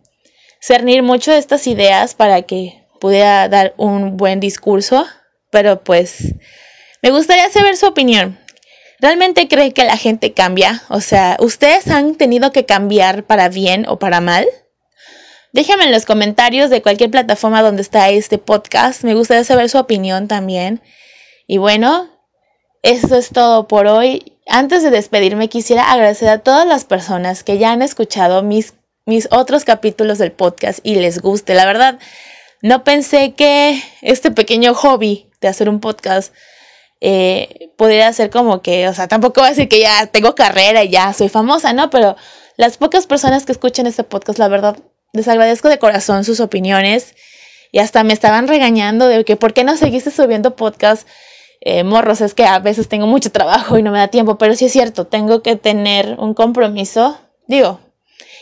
cernir 0.60 1.04
mucho 1.04 1.32
de 1.32 1.38
estas 1.38 1.68
ideas 1.68 2.16
para 2.16 2.42
que 2.42 2.84
pudiera 3.00 3.48
dar 3.48 3.76
un 3.78 4.18
buen 4.18 4.40
discurso. 4.40 5.06
Pero 5.52 5.84
pues 5.84 6.34
me 7.04 7.12
gustaría 7.12 7.48
saber 7.50 7.78
su 7.78 7.86
opinión. 7.86 8.40
¿Realmente 9.00 9.48
cree 9.48 9.74
que 9.74 9.86
la 9.86 9.98
gente 9.98 10.34
cambia? 10.34 10.84
O 10.90 11.02
sea, 11.02 11.38
¿ustedes 11.40 11.88
han 11.88 12.16
tenido 12.16 12.52
que 12.52 12.66
cambiar 12.66 13.24
para 13.24 13.48
bien 13.48 13.86
o 13.88 14.00
para 14.00 14.22
mal? 14.22 14.48
Déjenme 15.54 15.86
en 15.86 15.92
los 15.92 16.06
comentarios 16.06 16.70
de 16.70 16.82
cualquier 16.82 17.12
plataforma 17.12 17.62
donde 17.62 17.84
está 17.84 18.10
este 18.10 18.38
podcast. 18.38 19.04
Me 19.04 19.14
gustaría 19.14 19.44
saber 19.44 19.70
su 19.70 19.78
opinión 19.78 20.28
también. 20.28 20.82
Y 21.46 21.58
bueno, 21.58 22.10
eso 22.82 23.16
es 23.18 23.30
todo 23.30 23.68
por 23.68 23.86
hoy. 23.88 24.38
Antes 24.48 24.82
de 24.82 24.90
despedirme, 24.90 25.48
quisiera 25.48 25.92
agradecer 25.92 26.30
a 26.30 26.40
todas 26.40 26.68
las 26.68 26.86
personas 26.86 27.44
que 27.44 27.58
ya 27.58 27.72
han 27.72 27.82
escuchado 27.82 28.42
mis, 28.42 28.74
mis 29.06 29.28
otros 29.32 29.64
capítulos 29.64 30.18
del 30.18 30.32
podcast 30.32 30.80
y 30.84 30.96
les 30.96 31.22
guste. 31.22 31.54
La 31.54 31.66
verdad, 31.66 32.00
no 32.62 32.84
pensé 32.84 33.34
que 33.34 33.82
este 34.02 34.32
pequeño 34.32 34.74
hobby 34.74 35.30
de 35.40 35.50
hacer 35.50 35.70
un 35.70 35.80
podcast 35.80 36.34
eh, 37.02 37.72
podría 37.78 38.12
ser 38.14 38.30
como 38.30 38.62
que, 38.62 38.88
o 38.88 38.94
sea, 38.94 39.08
tampoco 39.08 39.42
voy 39.42 39.48
a 39.48 39.52
decir 39.52 39.70
que 39.70 39.80
ya 39.80 40.08
tengo 40.08 40.36
carrera 40.36 40.84
y 40.84 40.90
ya 40.90 41.14
soy 41.14 41.30
famosa, 41.30 41.74
¿no? 41.74 41.90
Pero 41.90 42.16
las 42.56 42.78
pocas 42.78 43.06
personas 43.08 43.46
que 43.46 43.52
escuchan 43.52 43.88
este 43.88 44.04
podcast, 44.04 44.40
la 44.40 44.48
verdad, 44.48 44.78
les 45.14 45.28
agradezco 45.28 45.70
de 45.70 45.80
corazón 45.80 46.24
sus 46.24 46.40
opiniones 46.40 47.16
y 47.72 47.80
hasta 47.80 48.04
me 48.04 48.14
estaban 48.14 48.48
regañando 48.48 49.08
de 49.08 49.24
que 49.26 49.36
por 49.36 49.54
qué 49.54 49.64
no 49.64 49.78
seguiste 49.78 50.12
subiendo 50.12 50.56
podcast. 50.56 51.08
Eh, 51.62 51.84
morros, 51.84 52.22
es 52.22 52.34
que 52.36 52.46
a 52.46 52.60
veces 52.60 52.88
tengo 52.88 53.08
mucho 53.08 53.32
trabajo 53.32 53.78
y 53.78 53.84
no 53.84 53.92
me 53.92 53.98
da 53.98 54.10
tiempo, 54.10 54.38
pero 54.38 54.56
sí 54.56 54.66
es 54.66 54.72
cierto, 54.72 55.08
tengo 55.08 55.42
que 55.42 55.56
tener 55.56 56.16
un 56.20 56.34
compromiso. 56.34 57.20
Digo, 57.48 57.80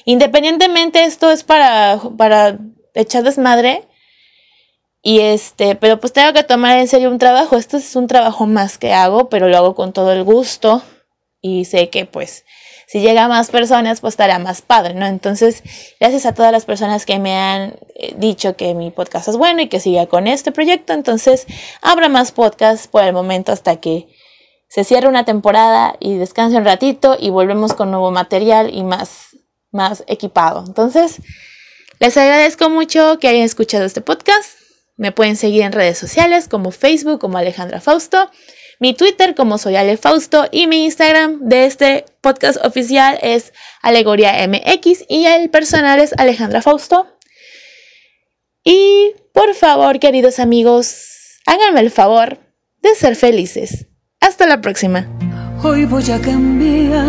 independientemente 0.03 1.03
esto 1.03 1.31
es 1.31 1.43
para, 1.43 1.99
para 2.17 2.59
echar 2.93 3.23
desmadre, 3.23 3.87
y 5.07 5.19
este, 5.19 5.75
pero 5.75 5.99
pues 5.99 6.13
tengo 6.13 6.33
que 6.33 6.41
tomar 6.41 6.79
en 6.79 6.87
serio 6.87 7.11
un 7.11 7.19
trabajo. 7.19 7.57
Esto 7.57 7.77
es 7.77 7.95
un 7.95 8.07
trabajo 8.07 8.47
más 8.47 8.79
que 8.79 8.91
hago, 8.91 9.29
pero 9.29 9.47
lo 9.47 9.55
hago 9.55 9.75
con 9.75 9.93
todo 9.93 10.11
el 10.11 10.23
gusto. 10.23 10.81
Y 11.41 11.65
sé 11.65 11.91
que 11.91 12.07
pues 12.07 12.43
si 12.87 13.01
llega 13.01 13.25
a 13.25 13.27
más 13.27 13.51
personas, 13.51 14.01
pues 14.01 14.13
estará 14.13 14.39
más 14.39 14.63
padre, 14.63 14.95
¿no? 14.95 15.05
Entonces, 15.05 15.61
gracias 15.99 16.25
a 16.25 16.33
todas 16.33 16.51
las 16.51 16.65
personas 16.65 17.05
que 17.05 17.19
me 17.19 17.37
han 17.37 17.75
eh, 17.93 18.15
dicho 18.17 18.57
que 18.57 18.73
mi 18.73 18.89
podcast 18.89 19.27
es 19.27 19.37
bueno 19.37 19.61
y 19.61 19.69
que 19.69 19.79
siga 19.79 20.07
con 20.07 20.25
este 20.25 20.51
proyecto. 20.51 20.93
Entonces, 20.93 21.45
habrá 21.83 22.09
más 22.09 22.31
podcasts 22.31 22.87
por 22.87 23.03
el 23.03 23.13
momento 23.13 23.51
hasta 23.51 23.75
que 23.75 24.07
se 24.69 24.83
cierre 24.83 25.07
una 25.07 25.23
temporada 25.23 25.97
y 25.99 26.15
descanse 26.15 26.57
un 26.57 26.65
ratito 26.65 27.15
y 27.19 27.29
volvemos 27.29 27.73
con 27.75 27.91
nuevo 27.91 28.09
material 28.09 28.73
y 28.73 28.83
más, 28.83 29.37
más 29.69 30.03
equipado. 30.07 30.63
Entonces, 30.65 31.21
les 31.99 32.17
agradezco 32.17 32.71
mucho 32.71 33.19
que 33.19 33.27
hayan 33.27 33.43
escuchado 33.43 33.85
este 33.85 34.01
podcast. 34.01 34.64
Me 34.97 35.11
pueden 35.11 35.35
seguir 35.35 35.63
en 35.63 35.71
redes 35.71 35.97
sociales 35.97 36.47
como 36.47 36.71
Facebook 36.71 37.19
como 37.19 37.37
Alejandra 37.37 37.81
Fausto, 37.81 38.31
mi 38.79 38.93
Twitter 38.93 39.35
como 39.35 39.57
soy 39.57 39.77
Ale 39.77 39.95
Fausto 39.95 40.47
y 40.51 40.67
mi 40.67 40.83
Instagram 40.83 41.39
de 41.41 41.65
este 41.65 42.05
podcast 42.21 42.63
oficial 42.65 43.17
es 43.21 43.53
Alegoria 43.81 44.33
MX 44.47 45.05
y 45.07 45.25
el 45.25 45.49
personal 45.49 45.99
es 45.99 46.13
Alejandra 46.17 46.61
Fausto. 46.61 47.07
Y 48.63 49.13
por 49.33 49.53
favor, 49.53 49.99
queridos 49.99 50.39
amigos, 50.39 51.39
háganme 51.45 51.79
el 51.79 51.91
favor 51.91 52.39
de 52.81 52.95
ser 52.95 53.15
felices. 53.15 53.87
Hasta 54.19 54.45
la 54.45 54.59
próxima. 54.59 55.07
Hoy 55.63 55.85
voy 55.85 56.11
a 56.11 56.19
cambiar, 56.19 57.05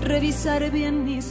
revisar 0.00 0.70
bien 0.70 1.04
mis 1.04 1.21